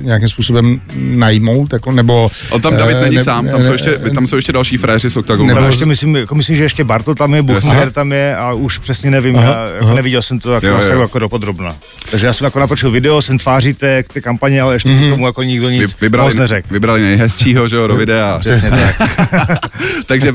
nějakým 0.00 0.28
způsobem 0.28 0.80
najmout, 0.96 1.72
jako, 1.72 1.92
nebo... 1.92 2.30
On 2.50 2.60
tam 2.60 2.76
David 2.76 2.96
není 3.00 3.16
ne- 3.16 3.24
sám, 3.24 3.48
tam 3.48 3.60
ne- 3.60 3.66
jsou 3.66 3.72
ještě, 3.72 3.98
tam 4.14 4.26
jsou 4.26 4.36
ještě 4.36 4.52
další 4.52 4.76
fréři 4.76 5.10
z 5.10 5.16
Octagonu. 5.16 5.48
Nebo 5.48 5.60
Tam 5.60 5.70
ještě 5.70 5.86
myslím, 5.86 6.16
jako 6.16 6.34
myslím, 6.34 6.56
že 6.56 6.62
ještě 6.64 6.84
Bartl 6.84 7.14
tam 7.14 7.34
je, 7.34 7.42
Buchner 7.42 7.90
tam 7.90 8.12
je 8.12 8.36
a 8.36 8.52
už 8.52 8.78
přesně 8.78 9.10
nevím, 9.10 9.36
Aha, 9.38 9.46
já 9.52 9.68
jako 9.74 9.84
aha. 9.84 9.94
neviděl 9.94 10.22
jsem 10.22 10.38
to 10.38 10.52
jako, 10.52 10.66
Jo, 10.66 10.80
jo, 10.92 11.00
jako 11.00 11.18
dopodrobna. 11.18 11.76
Takže 12.10 12.26
já 12.26 12.32
jsem 12.32 12.44
jako 12.44 12.60
natočil 12.60 12.90
video, 12.90 13.22
jsem 13.22 13.38
tváří 13.38 13.74
té, 13.74 14.02
k 14.02 14.12
té 14.12 14.20
kampaně, 14.20 14.62
ale 14.62 14.74
ještě 14.74 14.88
mm-hmm. 14.88 15.06
k 15.06 15.10
tomu 15.10 15.26
jako 15.26 15.42
nikdo 15.42 15.70
nic 15.70 15.80
Vy, 15.80 15.86
moc 15.86 16.00
vybrali, 16.00 16.34
neřekl. 16.34 16.68
vybrali 16.70 17.00
nejhezčího, 17.00 17.68
že 17.68 17.76
jo, 17.76 17.86
do 17.86 17.96
videa. 17.96 18.38
Přesně 18.38 18.70
tak. 18.98 19.58
Takže 20.06 20.32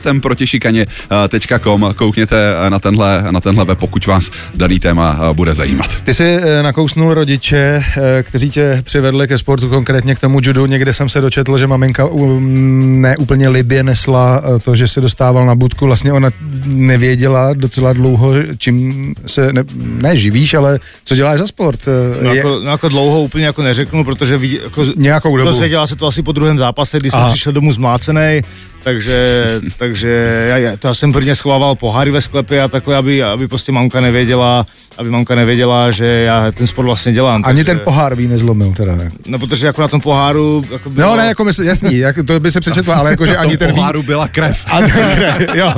www.sportemprotishikaně.com 0.00 1.92
koukněte 1.96 2.36
na 2.68 2.78
tenhle, 2.78 3.24
na 3.30 3.40
tenhle 3.40 3.64
web, 3.64 3.78
pokud 3.78 4.06
vás 4.06 4.30
daný 4.54 4.80
téma 4.80 5.18
eh, 5.30 5.34
bude 5.34 5.54
zajímat. 5.54 5.90
Ty 6.04 6.14
jsi 6.14 6.24
eh, 6.24 6.62
nakousnul 6.62 7.14
rodiče, 7.14 7.82
eh, 7.96 8.22
kteří 8.22 8.50
tě 8.50 8.80
přivedli 8.84 9.28
ke 9.28 9.38
sportu, 9.38 9.68
konkrétně 9.68 10.14
k 10.14 10.18
tomu 10.18 10.40
judu. 10.42 10.66
Někde 10.66 10.92
jsem 10.92 11.08
se 11.08 11.20
dočetl, 11.20 11.58
že 11.58 11.66
maminka 11.66 12.06
um, 12.06 13.00
ne 13.00 13.16
úplně 13.16 13.48
libě 13.48 13.82
nesla 13.82 14.42
eh, 14.44 14.58
to, 14.58 14.76
že 14.76 14.88
se 14.88 15.00
dostával 15.00 15.46
na 15.46 15.54
budku. 15.54 15.86
Vlastně 15.86 16.12
ona 16.12 16.30
nevěděla 16.66 17.52
docela 17.54 17.92
dlouho, 17.92 18.32
čím 18.58 19.14
se, 19.26 19.52
ne, 19.52 19.64
ne 20.02 20.16
živíš, 20.16 20.54
ale 20.54 20.78
co 21.04 21.16
děláš 21.16 21.38
za 21.38 21.46
sport. 21.46 21.80
Eh, 21.88 22.24
No 22.24 22.30
je- 22.30 22.36
jako, 22.36 22.60
no 22.64 22.70
jako 22.70 22.88
dlouho 22.88 23.22
úplně 23.22 23.44
jako 23.46 23.62
neřeknu, 23.62 24.04
protože 24.04 24.38
vidí, 24.38 24.58
jako, 24.64 24.84
Nějakou 24.96 25.36
dobu. 25.36 25.50
dozvěděla 25.50 25.86
se 25.86 25.96
to 25.96 26.06
asi 26.06 26.22
po 26.22 26.32
druhém 26.32 26.58
zápase, 26.58 26.98
kdy 26.98 27.10
jsem 27.10 27.20
přišel 27.28 27.52
domů 27.52 27.72
zmlácený, 27.72 28.40
takže, 28.82 29.44
takže 29.76 30.46
já, 30.48 30.56
já, 30.56 30.76
to 30.76 30.88
já 30.88 30.94
jsem 30.94 31.12
prvně 31.12 31.34
schovával 31.34 31.74
poháry 31.74 32.10
ve 32.10 32.20
sklepě 32.20 32.62
a 32.62 32.68
takhle, 32.68 32.96
aby, 32.96 33.22
aby 33.22 33.48
prostě 33.48 33.72
mamka 33.72 34.00
nevěděla, 34.00 34.66
aby 34.98 35.10
mamka 35.10 35.34
nevěděla, 35.34 35.90
že 35.90 36.06
já 36.06 36.52
ten 36.52 36.66
sport 36.66 36.86
vlastně 36.86 37.12
dělám. 37.12 37.42
Ani 37.44 37.64
takže, 37.64 37.64
ten 37.64 37.78
pohár 37.84 38.16
by 38.16 38.28
nezlomil 38.28 38.72
teda. 38.76 38.96
ne? 38.96 39.10
No 39.26 39.38
protože 39.38 39.66
jako 39.66 39.82
na 39.82 39.88
tom 39.88 40.00
poháru 40.00 40.64
jako 40.72 40.90
bylo, 40.90 41.10
No 41.10 41.16
ne, 41.16 41.26
jako 41.26 41.44
mysl, 41.44 41.62
jasný, 41.64 41.96
jak, 41.98 42.16
to 42.26 42.40
by 42.40 42.50
se 42.50 42.60
přečetla, 42.60 42.94
ale 42.94 43.10
jakože 43.10 43.36
ani 43.36 43.56
ten 43.56 43.72
ví... 43.72 44.02
byla 44.06 44.28
krev. 44.28 44.64
A 44.66 44.80
ten, 44.80 45.46
jo. 45.54 45.74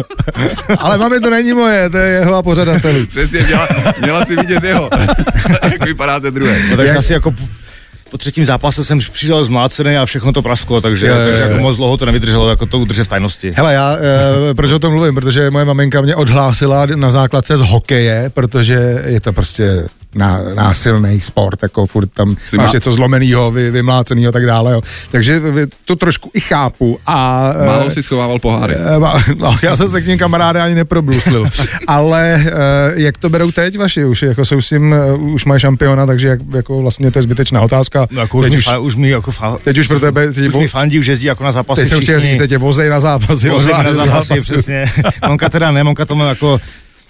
Ale 0.78 0.98
mami, 0.98 1.20
to 1.20 1.30
není 1.30 1.52
moje, 1.52 1.90
to 1.90 1.96
je 1.96 2.12
jeho 2.12 2.34
a 2.34 2.42
pořadatelů. 2.42 3.06
Přesně, 3.06 3.40
měla, 3.42 3.68
měla 4.02 4.24
si 4.24 4.36
vidět 4.36 4.64
jeho. 4.64 4.90
Jak 5.62 5.84
vypadá 5.84 6.20
ten 6.20 6.34
druhý. 6.34 6.52
No, 6.70 6.76
takže 6.76 6.88
Jak- 6.88 6.98
asi 6.98 7.12
jako 7.12 7.34
po- 8.12 8.18
třetím 8.18 8.44
zápase 8.44 8.84
jsem 8.84 8.98
přišel 8.98 9.44
zmlácený 9.44 9.96
a 9.96 10.04
všechno 10.04 10.32
to 10.32 10.42
prasklo, 10.42 10.80
takže, 10.80 11.06
jo, 11.06 11.14
takže 11.14 11.40
jo. 11.40 11.48
jako 11.48 11.62
moc 11.62 11.76
dlouho 11.76 11.96
to 11.96 12.06
nevydrželo, 12.06 12.50
jako 12.50 12.66
to 12.66 12.78
udržet 12.78 13.04
v 13.04 13.08
tajnosti. 13.08 13.52
Hele, 13.56 13.74
já, 13.74 13.96
e, 14.50 14.54
proč 14.54 14.72
o 14.72 14.78
tom 14.78 14.92
mluvím? 14.92 15.14
Protože 15.14 15.50
moje 15.50 15.64
maminka 15.64 16.00
mě 16.00 16.16
odhlásila 16.16 16.86
na 16.94 17.10
základce 17.10 17.56
z 17.56 17.60
hokeje, 17.60 18.30
protože 18.34 19.02
je 19.06 19.20
to 19.20 19.32
prostě 19.32 19.86
ná, 20.14 20.40
násilný 20.54 21.20
sport, 21.20 21.58
jako 21.62 21.86
furt 21.86 22.06
tam 22.14 22.36
Jsi 22.46 22.56
máš 22.56 22.66
má- 22.66 22.72
něco 22.74 22.92
zlomenýho, 22.92 23.50
vy, 23.50 23.70
vymlácenýho 23.70 24.28
a 24.28 24.32
tak 24.32 24.46
dále. 24.46 24.72
Jo. 24.72 24.82
Takže 25.10 25.40
to 25.84 25.96
trošku 25.96 26.30
i 26.34 26.40
chápu. 26.40 26.98
A, 27.06 27.48
eh, 27.62 27.66
Málo 27.66 27.90
si 27.90 28.02
schovával 28.02 28.38
poháry. 28.38 28.74
Eh, 28.74 29.32
No, 29.38 29.56
já 29.62 29.76
jsem 29.76 29.88
se 29.88 30.00
k 30.00 30.06
ním 30.06 30.18
kamaráde 30.18 30.60
ani 30.62 30.74
neprobluslil. 30.74 31.44
Ale 31.86 32.34
eh, 32.46 32.50
jak 32.94 33.18
to 33.18 33.28
berou 33.28 33.50
teď 33.50 33.78
vaši? 33.78 34.04
Už, 34.04 34.22
jako 34.22 34.44
jsou 34.44 34.60
s 34.60 34.68
tím, 34.68 34.94
už 35.18 35.44
mají 35.44 35.60
šampiona, 35.60 36.06
takže 36.06 36.28
jak, 36.28 36.40
jako 36.54 36.82
vlastně 36.82 37.10
to 37.10 37.18
je 37.18 37.22
zbytečná 37.22 37.60
otázka. 37.60 38.06
No, 38.10 38.20
jako 38.20 38.38
už, 38.38 38.44
teď, 38.44 38.52
mi, 38.52 38.58
už, 38.58 38.64
fa, 38.64 38.78
už 38.78 38.96
mi 38.96 39.10
jako 39.10 39.30
fa, 39.30 39.56
teď 39.64 39.78
už 39.78 39.88
pro 39.88 40.00
tebe, 40.00 40.32
teď, 40.32 40.46
už 40.46 40.54
mi 40.54 40.68
fandí, 40.68 40.98
už 40.98 41.06
jezdí 41.06 41.26
jako 41.26 41.44
na 41.44 41.52
zápasy 41.52 41.80
teď 41.80 41.88
jsem 41.88 42.00
chtěl 42.00 42.18
všichni. 42.18 42.30
říct, 42.32 42.38
teď 42.38 42.48
tě 42.50 42.58
vozej 42.58 42.88
na 42.90 43.00
zápasy. 43.00 43.50
Vozej 43.50 43.74
na 43.84 43.92
zápasy, 44.06 44.40
přesně. 44.40 44.84
Mamka 45.22 45.48
teda 45.48 45.70
ne, 45.72 45.84
mamka 45.84 46.04
tomu 46.04 46.24
jako 46.24 46.60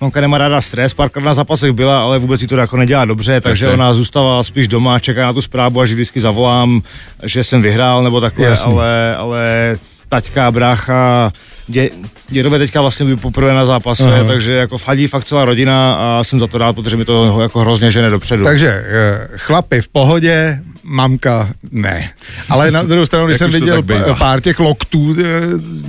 Mamka 0.02 0.20
nemá 0.20 0.38
ráda 0.38 0.60
stres, 0.60 0.94
párkrát 0.94 1.22
na 1.22 1.34
zápasech 1.34 1.72
byla, 1.72 2.02
ale 2.02 2.18
vůbec 2.18 2.42
jí 2.42 2.48
to 2.48 2.56
jako 2.56 2.76
nedělá 2.76 3.04
dobře, 3.04 3.40
takže 3.40 3.64
Jasně. 3.64 3.74
ona 3.74 3.94
zůstává 3.94 4.44
spíš 4.44 4.68
doma, 4.68 4.98
čeká 4.98 5.26
na 5.26 5.32
tu 5.32 5.42
zprávu, 5.42 5.80
až 5.80 5.92
vždycky 5.92 6.20
zavolám, 6.20 6.82
že 7.22 7.44
jsem 7.44 7.62
vyhrál 7.62 8.02
nebo 8.02 8.20
takhle, 8.20 8.46
Jasně. 8.46 8.72
ale, 8.72 9.16
ale 9.16 9.76
taťka, 10.08 10.50
brácha, 10.50 11.32
dě, 11.68 11.90
dědové 12.28 12.58
teďka 12.58 12.80
vlastně 12.80 13.04
byli 13.04 13.16
poprvé 13.16 13.54
na 13.54 13.64
zápase, 13.64 14.14
Aha. 14.14 14.24
takže 14.24 14.52
jako 14.52 14.78
fadí 14.78 15.06
fakt 15.06 15.24
celá 15.24 15.44
rodina 15.44 15.94
a 15.94 16.24
jsem 16.24 16.40
za 16.40 16.46
to 16.46 16.58
rád, 16.58 16.72
protože 16.72 16.96
mi 16.96 17.04
to 17.04 17.40
jako 17.42 17.60
hrozně 17.60 17.90
žene 17.90 18.10
dopředu. 18.10 18.44
Takže 18.44 18.68
eh, 18.68 19.28
chlapy 19.36 19.82
v 19.82 19.88
pohodě, 19.88 20.60
mamka 20.85 21.49
ne. 21.71 22.11
Ale 22.49 22.71
na 22.71 22.83
druhou 22.83 23.07
stranu, 23.07 23.27
když 23.27 23.38
jsem 23.38 23.51
viděl 23.51 23.83
pár 24.18 24.40
těch 24.40 24.59
loktů, 24.59 25.16
eh, 25.25 25.40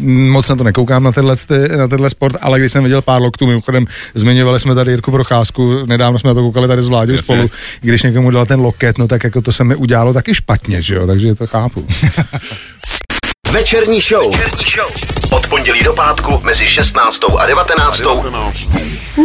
moc 0.08 0.50
na 0.50 0.56
to 0.56 0.64
nekoukám 0.64 1.04
na 1.04 1.12
tenhle, 1.12 1.36
na 1.78 1.88
tenhle 1.88 2.10
sport, 2.10 2.36
ale 2.42 2.60
když 2.60 2.72
jsem 2.72 2.84
viděl 2.84 3.02
pár 3.02 3.22
loktů, 3.22 3.48
mimochodem 3.48 3.86
zmiňovali 4.14 4.60
jsme 4.60 4.76
tady 4.76 4.92
Jirku 4.92 5.12
Procházku, 5.12 5.86
nedávno 5.86 6.20
jsme 6.20 6.28
na 6.28 6.34
to 6.34 6.42
koukali 6.42 6.68
tady 6.68 6.82
s 6.82 6.88
Vláďou 6.88 7.18
spolu, 7.18 7.50
když 7.82 8.04
někomu 8.04 8.32
dal 8.32 8.46
ten 8.46 8.60
loket, 8.60 8.98
no 8.98 9.08
tak 9.08 9.24
jako 9.24 9.42
to 9.42 9.52
se 9.52 9.64
mi 9.64 9.76
udělalo 9.76 10.14
taky 10.14 10.36
špatně, 10.36 10.82
že 10.82 10.96
jo, 10.96 11.08
takže 11.08 11.36
to 11.36 11.48
chápu. 11.48 11.88
Večerní 13.52 14.02
show. 14.02 14.32
Večerní 14.38 14.66
show. 14.76 14.92
Od 15.32 15.48
pondělí 15.48 15.84
do 15.84 15.94
pátku 15.94 16.40
mezi 16.44 16.68
16. 16.68 17.20
a 17.38 17.46
19. 17.46 18.02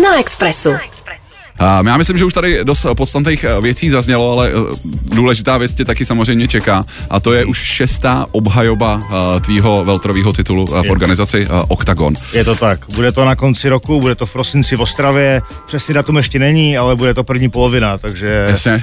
Na 0.03 0.19
Expressu. 0.19 0.73
Na 0.73 0.85
Expressu. 0.85 1.28
Já 1.61 1.97
myslím, 1.97 2.19
že 2.19 2.25
už 2.25 2.33
tady 2.33 2.65
dost 2.65 2.87
podstatných 2.95 3.45
eh, 3.45 3.61
věcí 3.61 3.91
zaznělo, 3.91 4.33
ale 4.33 4.51
eh, 4.51 4.77
důležitá 5.15 5.59
věc 5.59 5.75
tě 5.75 5.85
taky 5.85 6.05
samozřejmě 6.05 6.49
čeká 6.49 6.85
a 7.11 7.21
to 7.21 7.33
je 7.33 7.45
už 7.45 7.59
šestá 7.59 8.27
obhajoba 8.31 9.01
eh, 9.03 9.41
tvýho 9.41 9.85
veltrového 9.85 10.33
titulu 10.33 10.67
v 10.67 10.91
organizaci 10.91 11.49
Octagon. 11.69 12.15
Je 12.33 12.45
to 12.45 12.57
tak. 12.57 12.81
Bude 12.95 13.13
to 13.13 13.25
na 13.25 13.37
konci 13.37 13.69
roku, 13.69 14.01
bude 14.01 14.15
to 14.15 14.27
v 14.27 14.33
prosinci 14.33 14.77
v 14.77 14.81
Ostravě. 14.81 15.43
Přesný 15.67 15.95
datum 15.95 16.17
ještě 16.17 16.39
není, 16.39 16.79
ale 16.79 16.97
bude 16.97 17.15
to 17.15 17.25
první 17.25 17.51
polovina, 17.51 17.99
takže... 17.99 18.47
Jasně. 18.51 18.83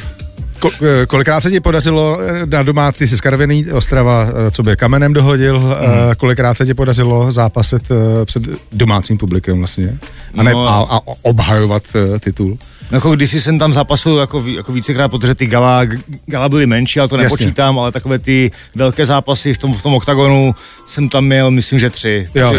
Ko, 0.60 0.72
kolikrát 1.08 1.42
se 1.42 1.52
ti 1.52 1.60
podařilo 1.60 2.20
na 2.46 2.64
domácí 2.64 3.08
si 3.08 3.18
Skarvený 3.18 3.72
Ostrava, 3.72 4.28
co 4.52 4.64
by 4.64 4.76
kamenem 4.76 5.14
dohodil, 5.14 5.60
mm. 5.60 5.76
kolikrát 6.18 6.58
se 6.58 6.66
ti 6.66 6.74
podařilo 6.74 7.32
zápasit 7.32 7.84
před 8.26 8.44
domácím 8.72 9.18
publikem 9.18 9.58
vlastně 9.58 9.98
a, 10.38 10.44
ne, 10.44 10.54
no. 10.54 10.68
a, 10.68 10.98
a 10.98 11.00
obhajovat 11.22 11.84
titul? 12.20 12.58
No 12.92 12.98
jako 12.98 13.16
když 13.16 13.32
jsem 13.34 13.60
tam 13.60 13.74
zápasil 13.74 14.18
jako, 14.18 14.44
jako 14.48 14.72
vícekrát, 14.72 15.12
protože 15.12 15.36
ty 15.36 15.48
gala, 15.48 15.82
gala 16.26 16.50
byly 16.50 16.66
menší, 16.66 17.00
ale 17.00 17.10
to 17.10 17.18
nepočítám, 17.18 17.76
Jasně. 17.76 17.82
ale 17.82 17.92
takové 17.92 18.20
ty 18.20 18.52
velké 18.76 19.06
zápasy 19.06 19.54
v 19.54 19.58
tom, 19.58 19.74
v 19.74 19.84
tom 19.84 19.94
oktagonu 19.94 20.56
jsem 20.88 21.10
tam 21.10 21.26
měl, 21.26 21.52
myslím, 21.52 21.80
že 21.80 21.90
tři. 21.90 22.28
Jo. 22.36 22.54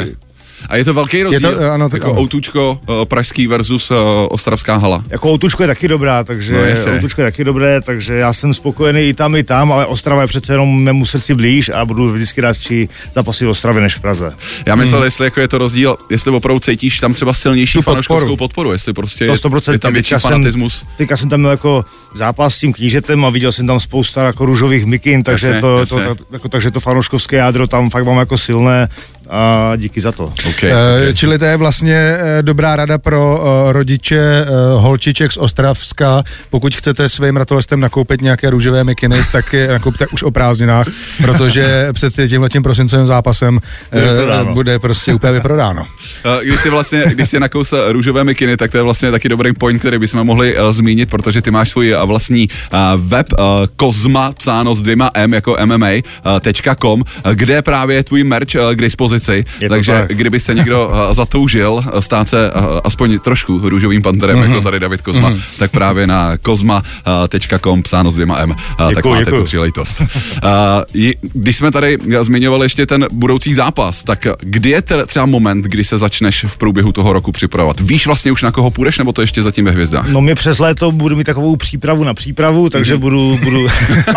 A 0.69 0.77
je 0.77 0.85
to 0.85 0.95
velký 0.95 1.23
rozdíl, 1.23 1.51
je 1.51 1.57
to, 1.57 1.73
ano, 1.73 1.89
jako 1.93 2.11
ano. 2.11 2.21
Outučko 2.21 2.81
uh, 2.89 3.05
pražský 3.05 3.47
versus 3.47 3.91
uh, 3.91 3.97
Ostravská 4.29 4.77
hala. 4.77 5.05
Jako 5.11 5.31
Outučko 5.31 5.63
je 5.63 5.67
taky 5.67 5.89
dobrá, 5.89 6.25
takže 6.25 6.53
no, 6.87 6.93
Outučko 6.95 7.21
je 7.21 7.27
taky 7.27 7.45
dobré, 7.45 7.81
takže 7.81 8.15
já 8.15 8.33
jsem 8.33 8.55
spokojený 8.55 9.09
i 9.09 9.15
tam, 9.15 9.37
i 9.37 9.43
tam, 9.43 9.73
ale 9.73 9.87
Ostrava 9.87 10.23
je 10.23 10.29
přece 10.29 10.53
jenom 10.53 10.83
mému 10.83 11.07
srdci 11.07 11.35
blíž 11.35 11.69
a 11.69 11.85
budu 11.85 12.13
vždycky 12.13 12.41
radši 12.41 12.89
zápasy 13.15 13.47
v 13.47 13.49
Ostravě 13.49 13.83
než 13.83 13.95
v 13.95 14.01
Praze. 14.01 14.33
Já 14.67 14.75
myslel, 14.75 14.99
hmm. 14.99 15.05
jestli 15.05 15.25
jako 15.25 15.41
je 15.41 15.49
to 15.49 15.59
rozdíl, 15.59 15.97
jestli 16.11 16.31
opravdu 16.31 16.61
cítíš 16.61 17.01
tam 17.01 17.15
třeba 17.15 17.33
silnější 17.33 17.83
fanouškovskou 17.83 18.37
podporu, 18.37 18.73
jestli 18.73 18.93
prostě 18.93 19.27
to 19.27 19.35
100%, 19.35 19.73
je 19.73 19.79
tam 19.79 19.93
větší 19.93 20.15
teďka 20.15 20.29
fanatismus. 20.29 20.79
Jsem, 20.79 20.89
teďka 20.97 21.17
jsem 21.17 21.29
tam 21.29 21.41
měl 21.41 21.51
jako 21.51 21.85
zápas 22.15 22.55
s 22.55 22.59
tím 22.59 22.73
knížetem 22.73 23.25
a 23.25 23.31
viděl 23.31 23.53
jsem 23.53 23.67
tam 23.67 23.81
spousta 23.81 24.27
jako 24.27 24.47
růžových 24.47 24.87
mikin, 24.87 25.23
takže, 25.23 25.47
jasně, 25.47 25.61
to, 25.61 25.79
jasně. 25.79 26.05
To, 26.05 26.15
to, 26.15 26.25
jako, 26.33 26.49
takže 26.49 26.71
to 26.71 26.81
fanouškovské 26.81 27.37
jádro 27.37 27.67
tam 27.67 27.91
fakt 27.91 28.05
mám 28.05 28.19
jako 28.19 28.39
silné 28.39 28.89
a 29.31 29.73
díky 29.77 30.01
za 30.01 30.13
to. 30.13 30.25
Okay, 30.25 30.73
okay. 30.73 31.15
Čili 31.15 31.39
to 31.39 31.45
je 31.45 31.57
vlastně 31.57 31.95
eh, 31.95 32.43
dobrá 32.43 32.77
rada 32.77 32.99
pro 32.99 33.41
uh, 33.43 33.73
rodiče 33.73 34.47
holčiček 34.77 35.33
z 35.33 35.37
Ostravska. 35.37 36.23
Pokud 36.51 36.75
chcete 36.75 37.09
svým 37.09 37.37
ratolestem 37.37 37.81
nakoupit 37.81 38.21
nějaké 38.23 38.51
růžové 38.51 38.85
mikiny, 38.85 39.17
tak 39.33 39.53
je 39.53 39.69
nakoupte 39.69 40.07
už 40.07 40.23
o 40.23 40.31
prázdninách, 40.31 40.87
protože 41.23 41.89
před 41.93 42.15
tímhle 42.29 42.49
tím 42.49 42.63
prosincovým 42.63 43.07
zápasem 43.07 43.61
bude 44.53 44.79
prostě 44.79 45.15
úplně 45.15 45.33
vyprodáno. 45.33 45.87
Když 46.43 46.61
si 46.61 46.71
vlastně, 46.71 47.05
když 47.07 47.29
si 47.29 47.41
nakous 47.41 47.75
růžové 47.89 48.25
mikiny, 48.25 48.57
tak 48.57 48.71
to 48.71 48.77
je 48.77 48.83
vlastně 48.83 49.11
taky 49.11 49.29
dobrý 49.29 49.53
point, 49.53 49.79
který 49.79 49.99
bychom 49.99 50.25
mohli 50.25 50.57
zmínit, 50.71 51.11
protože 51.11 51.43
ty 51.43 51.51
máš 51.51 51.71
svůj 51.71 51.95
vlastní 52.05 52.49
web 52.97 53.27
Kozma, 53.77 54.33
psáno 54.33 54.75
s 54.75 54.83
dvěma 54.83 55.11
M 55.15 55.35
jako 55.35 55.57
MMA.com, 55.65 57.03
kde 57.35 57.63
právě 57.63 58.05
tvůj 58.05 58.25
merch 58.25 58.57
k 58.75 58.81
dispozici 58.81 59.16
pozici, 59.17 59.45
je 59.61 59.69
takže 59.69 59.93
tak. 59.93 60.17
kdyby 60.17 60.41
se 60.41 60.55
někdo 60.55 60.89
uh, 60.89 61.15
zatoužil 61.15 61.73
uh, 61.73 62.01
stát 62.01 62.29
se 62.29 62.53
uh, 62.53 62.63
aspoň 62.85 63.19
trošku 63.19 63.61
růžovým 63.69 64.03
panterem, 64.03 64.39
mm-hmm. 64.39 64.49
jako 64.49 64.61
tady 64.61 64.81
David 64.81 65.03
Kozma, 65.03 65.31
mm-hmm. 65.31 65.41
tak 65.59 65.71
právě 65.71 66.07
na 66.07 66.37
kozma.com 66.37 67.83
psáno 67.83 68.11
s 68.11 68.15
dvěma 68.15 68.39
M, 68.39 68.49
děkuju, 68.49 68.95
tak 68.95 69.05
máte 69.05 69.25
děkuju. 69.25 69.41
tu 69.41 69.47
příležitost. 69.47 70.03
Když 71.33 71.57
jsme 71.57 71.71
tady 71.71 71.99
zmiňovali 72.21 72.65
ještě 72.65 72.87
ten 72.87 73.07
budoucí 73.13 73.55
zápas, 73.55 74.05
tak 74.05 74.27
kdy 74.41 74.71
je 74.71 74.83
třeba 74.83 75.27
moment, 75.27 75.65
kdy 75.65 75.85
se 75.85 75.99
začneš 75.99 76.45
v 76.45 76.57
průběhu 76.57 76.93
toho 76.93 77.13
roku 77.13 77.33
připravovat? 77.33 77.81
Víš 77.81 78.07
vlastně 78.07 78.33
už 78.33 78.43
na 78.43 78.53
koho 78.53 78.71
půjdeš, 78.71 78.99
nebo 78.99 79.13
to 79.13 79.21
ještě 79.21 79.43
zatím 79.43 79.65
ve 79.65 79.71
hvězdách? 79.71 80.09
No 80.09 80.21
mě 80.21 80.35
přes 80.35 80.59
léto 80.59 80.93
budu 80.93 81.17
mít 81.17 81.25
takovou 81.25 81.57
přípravu 81.57 82.05
na 82.05 82.15
přípravu, 82.15 82.71
takže 82.71 82.95
mm-hmm. 82.95 82.99
budu, 82.99 83.39
budu 83.43 83.67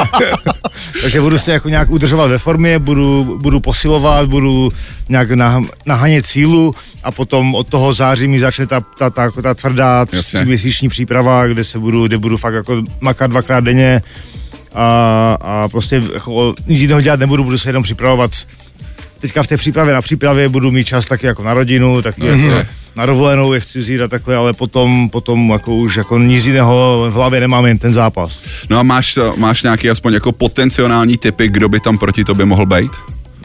takže 1.01 1.21
budu 1.21 1.37
se 1.37 1.51
jako 1.51 1.69
nějak 1.69 1.89
udržovat 1.89 2.27
ve 2.27 2.37
formě, 2.37 2.79
budu, 2.79 3.37
budu 3.41 3.59
posilovat, 3.59 4.27
budu 4.27 4.71
nějak 5.09 5.31
nah, 5.31 5.65
nahanět 5.85 6.27
sílu 6.27 6.75
a 7.03 7.11
potom 7.11 7.55
od 7.55 7.67
toho 7.67 7.93
září 7.93 8.27
mi 8.27 8.39
začne 8.39 8.67
ta, 8.67 8.81
ta, 8.81 9.09
ta, 9.09 9.31
ta 9.41 9.53
tvrdá 9.53 10.05
tříměsíční 10.05 10.89
příprava, 10.89 11.47
kde 11.47 11.63
se 11.63 11.79
budu, 11.79 12.07
kde 12.07 12.17
budu 12.17 12.37
fakt 12.37 12.53
jako 12.53 12.83
makat 13.01 13.31
dvakrát 13.31 13.63
denně 13.63 14.01
a, 14.73 15.37
a 15.41 15.67
prostě 15.67 16.03
jako, 16.13 16.55
nic 16.67 16.81
jiného 16.81 17.01
dělat 17.01 17.19
nebudu, 17.19 17.43
budu 17.43 17.57
se 17.57 17.69
jenom 17.69 17.83
připravovat 17.83 18.31
teďka 19.19 19.43
v 19.43 19.47
té 19.47 19.57
přípravě 19.57 19.93
na 19.93 20.01
přípravě 20.01 20.49
budu 20.49 20.71
mít 20.71 20.87
čas 20.87 21.05
taky 21.05 21.25
jako 21.25 21.43
na 21.43 21.53
rodinu, 21.53 22.01
taky 22.01 22.21
mm-hmm. 22.21 22.57
jako 22.57 22.69
na 22.95 23.05
dovolenou 23.05 23.53
je 23.53 23.59
chci 23.59 23.81
zjít 23.81 24.01
a 24.01 24.07
takhle, 24.07 24.35
ale 24.35 24.53
potom, 24.53 25.09
potom 25.09 25.49
jako 25.49 25.75
už 25.75 25.95
jako 25.95 26.19
nic 26.19 26.45
jiného 26.45 27.07
v 27.09 27.13
hlavě 27.13 27.39
nemám 27.39 27.65
jen 27.65 27.77
ten 27.77 27.93
zápas. 27.93 28.43
No 28.69 28.79
a 28.79 28.83
máš, 28.83 29.19
máš 29.35 29.63
nějaký 29.63 29.89
aspoň 29.89 30.13
jako 30.13 30.31
potenciální 30.31 31.17
typy, 31.17 31.47
kdo 31.47 31.69
by 31.69 31.79
tam 31.79 31.97
proti 31.97 32.23
tobě 32.23 32.45
mohl 32.45 32.65
být? 32.65 32.91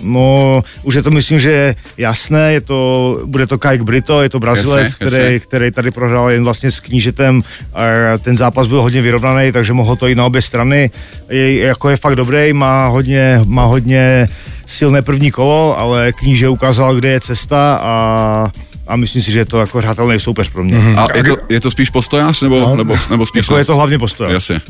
No, 0.02 0.64
už 0.82 0.94
je 0.94 1.02
to 1.02 1.10
myslím, 1.10 1.40
že 1.40 1.74
jasné, 1.96 2.52
je 2.52 2.60
to, 2.60 3.20
bude 3.24 3.46
to 3.46 3.58
Kajk 3.58 3.82
Brito, 3.82 4.22
je 4.22 4.28
to 4.28 4.40
Brazilec, 4.40 4.84
jasně, 4.84 5.06
který, 5.06 5.24
jasně. 5.24 5.38
který 5.38 5.70
tady 5.70 5.90
prohrál 5.90 6.30
jen 6.30 6.44
vlastně 6.44 6.70
s 6.70 6.80
knížetem. 6.80 7.42
A 7.74 7.84
ten 8.18 8.36
zápas 8.36 8.66
byl 8.66 8.82
hodně 8.82 9.02
vyrovnaný, 9.02 9.52
takže 9.52 9.72
mohlo 9.72 9.96
to 9.96 10.06
jít 10.06 10.14
na 10.14 10.24
obě 10.24 10.42
strany. 10.42 10.90
Je, 11.28 11.58
jako 11.58 11.88
je 11.88 11.96
fakt 11.96 12.16
dobrý, 12.16 12.52
má 12.52 12.86
hodně, 12.86 13.40
má 13.44 13.64
hodně 13.64 14.28
silné 14.66 15.02
první 15.02 15.30
kolo, 15.30 15.78
ale 15.78 16.12
kníže 16.12 16.48
ukázal, 16.48 16.94
kde 16.94 17.08
je 17.08 17.20
cesta 17.20 17.78
a 17.82 18.52
a 18.86 18.96
myslím 18.96 19.22
si, 19.22 19.32
že 19.32 19.38
je 19.38 19.44
to 19.44 19.60
jako 19.60 19.78
hratelný 19.78 20.20
soupeř 20.20 20.48
pro 20.48 20.64
mě. 20.64 20.76
Mm-hmm. 20.76 20.98
A 20.98 21.16
je 21.16 21.24
to, 21.24 21.36
je 21.48 21.60
to 21.60 21.70
spíš 21.70 21.90
postojář, 21.90 22.40
nebo, 22.40 22.60
no, 22.60 22.76
nebo, 22.76 22.96
nebo 23.10 23.26
spíš... 23.26 23.38
Jako 23.38 23.58
je 23.58 23.64
to 23.64 23.76
hlavně 23.76 23.98
postojář. 23.98 24.32
Jasně. 24.32 24.60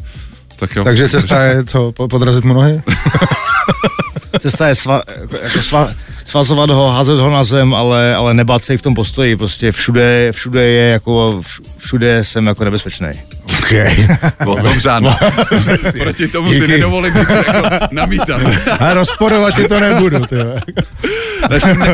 Tak 0.57 0.77
jo. 0.77 0.85
Takže 0.85 1.09
cesta 1.09 1.43
je 1.43 1.65
co, 1.65 1.93
podrazit 1.93 2.45
mu 2.45 2.55
nohy? 2.55 2.83
cesta 4.38 4.68
je 4.68 4.75
sva, 4.75 5.03
jako 5.42 5.62
sva, 5.62 5.92
svazovat 6.25 6.70
ho, 6.70 6.90
házet 6.90 7.18
ho 7.18 7.31
na 7.31 7.44
zem, 7.44 7.75
ale, 7.75 8.14
ale 8.14 8.35
nebát 8.35 8.64
se 8.64 8.75
i 8.75 8.79
v 8.79 8.83
tom 8.83 8.94
postoji. 8.94 9.37
Prostě 9.37 9.73
všude, 9.73 10.33
všude 10.33 10.62
je 10.62 10.90
jako, 10.90 11.42
všude 11.79 12.25
jsem 12.25 12.47
jako 12.47 12.64
nebezpečný. 12.64 13.09
Okay. 13.75 14.07
O 14.47 14.57
tom 14.57 14.81
žádná. 14.81 15.19
Proti 15.99 16.29
tomu 16.29 16.53
Díky. 16.53 16.67
si 16.67 16.73
nedovolím 16.73 17.15
nic 17.15 17.29
jako 17.29 17.69
namítat. 17.91 18.41
A 18.81 18.95
rozporovat 18.95 19.55
ti 19.55 19.69
to 19.69 19.81
nebudu. 19.81 20.17
Naším, 21.51 21.85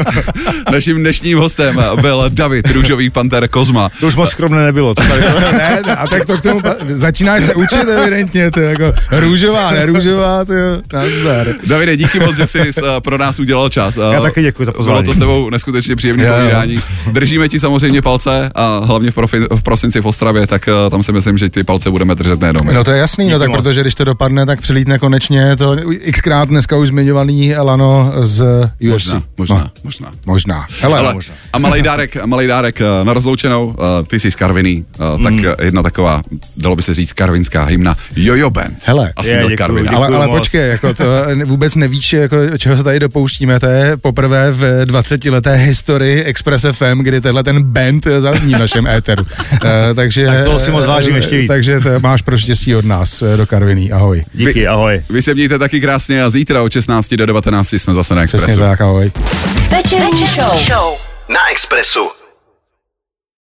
naším 0.72 1.00
dnešním 1.00 1.38
hostem 1.38 1.82
byl 2.00 2.24
David 2.28 2.70
Růžový 2.70 3.10
Panter 3.10 3.48
Kozma. 3.48 3.90
To 4.00 4.06
už 4.06 4.14
moc 4.14 4.30
skromné 4.30 4.66
nebylo. 4.66 4.94
To 4.94 5.02
tady... 5.02 5.20
ne, 5.52 5.78
a 5.78 6.06
tak 6.06 6.24
to 6.26 6.38
k 6.38 6.42
tomu 6.42 6.60
začínáš 6.88 7.44
se 7.44 7.54
učit 7.54 7.88
evidentně, 7.88 8.50
to 8.50 8.60
jako 8.60 8.92
růžová, 9.10 9.70
nerůžová, 9.70 10.44
to 10.44 10.52
nazdar. 10.92 11.46
Davide, 11.66 11.96
díky 11.96 12.20
moc, 12.20 12.36
že 12.36 12.46
jsi 12.46 12.60
pro 13.02 13.18
nás 13.18 13.38
udělal 13.38 13.68
čas. 13.68 13.98
Já 14.12 14.20
taky 14.20 14.42
děkuji 14.42 14.64
za 14.64 14.72
pozvání. 14.72 15.02
Bylo 15.02 15.12
to 15.12 15.16
s 15.16 15.18
tebou 15.18 15.50
neskutečně 15.50 15.96
příjemné 15.96 16.32
povídání. 16.32 16.82
Držíme 17.12 17.48
ti 17.48 17.60
samozřejmě 17.60 18.02
palce 18.02 18.50
a 18.54 18.80
hlavně 18.84 19.10
v, 19.10 19.14
profi, 19.14 19.38
v 19.50 19.62
prosinci 19.62 20.00
v 20.00 20.06
Ostravě, 20.06 20.46
tak 20.46 20.68
eh, 20.68 20.90
tam 20.90 21.02
si 21.02 21.12
myslím, 21.12 21.38
že 21.38 21.50
ty 21.50 21.64
palce 21.70 21.90
budeme 21.90 22.14
držet 22.14 22.40
nejenom. 22.40 22.66
No 22.74 22.84
to 22.84 22.90
je 22.90 22.98
jasný, 22.98 23.28
no 23.28 23.38
tak 23.38 23.50
protože 23.50 23.80
když 23.80 23.94
to 23.94 24.04
dopadne, 24.04 24.46
tak 24.46 24.60
přilítne 24.60 24.98
konečně 24.98 25.56
to 25.56 25.76
xkrát 26.12 26.48
dneska 26.48 26.76
už 26.76 26.88
zmiňovaný 26.88 27.54
Elano 27.54 28.12
z 28.20 28.44
UFC. 28.92 29.12
Možná, 29.12 29.22
možná, 29.38 29.56
no. 29.56 29.70
možná. 29.84 30.08
Možná. 30.26 30.66
Hele, 30.80 30.96
Hele 30.96 31.14
možná. 31.14 31.34
A 31.52 31.58
malý 31.58 31.82
dárek, 31.82 32.26
malý 32.26 32.46
dárek 32.46 32.80
eh, 32.80 33.04
na 33.04 33.12
rozloučenou, 33.12 33.66
uh, 33.66 33.74
ty 34.06 34.20
jsi 34.20 34.30
z 34.30 34.36
Karviný, 34.36 34.84
uh, 35.16 35.22
tak 35.22 35.32
mm. 35.32 35.44
jedna 35.62 35.82
taková, 35.82 36.22
dalo 36.56 36.76
by 36.76 36.82
se 36.82 36.94
říct, 36.94 37.12
karvinská 37.12 37.64
hymna 37.64 37.94
Jojo 38.16 38.50
Band. 38.50 38.74
Hele, 38.84 39.12
Asi 39.16 39.30
je, 39.30 39.44
děkuju, 39.48 39.78
děkuju 39.82 39.96
ale, 39.96 40.16
ale 40.16 40.28
počkej, 40.28 40.70
jako 40.70 40.94
to 40.94 41.04
vůbec 41.44 41.74
nevíš, 41.74 42.12
jako, 42.12 42.36
čeho 42.58 42.76
se 42.76 42.82
tady 42.82 43.00
dopouštíme, 43.00 43.60
to 43.60 43.66
je 43.66 43.96
poprvé 43.96 44.52
v 44.52 44.86
20 44.86 45.24
leté 45.24 45.54
historii 45.54 46.22
Express 46.22 46.66
FM, 46.72 46.98
kdy 46.98 47.20
tenhle 47.20 47.42
ten 47.42 47.62
band 47.62 48.06
zazní 48.18 48.54
v 48.54 48.58
našem 48.58 48.86
éteru. 48.86 49.22
Uh, 49.52 49.58
takže... 49.94 50.26
Tak 50.26 50.44
toho 50.44 50.58
si 50.58 50.70
moc 50.70 50.86
vážím 50.86 51.16
ještě 51.16 51.38
víc. 51.38 51.48
Takže 51.50 51.80
to 51.80 52.00
máš 52.00 52.22
pro 52.22 52.38
štěstí 52.38 52.76
od 52.76 52.84
nás 52.84 53.22
do 53.36 53.46
Karviní. 53.46 53.92
Ahoj. 53.92 54.22
Díky, 54.32 54.66
ahoj. 54.66 55.02
Vy 55.10 55.22
se 55.22 55.34
mějte 55.34 55.58
taky 55.58 55.80
krásně 55.80 56.24
a 56.24 56.30
zítra 56.30 56.62
od 56.62 56.72
16 56.72 57.14
do 57.14 57.26
19 57.26 57.72
jsme 57.72 57.94
zase 57.94 58.14
na 58.14 58.22
Expressu. 58.22 58.46
Přesně 58.46 58.62
tak, 58.62 58.80
ahoj. 58.80 59.12
Večerní 59.70 60.26
show. 60.26 60.58
show 60.58 60.94
na 61.28 61.50
Expressu. 61.50 62.19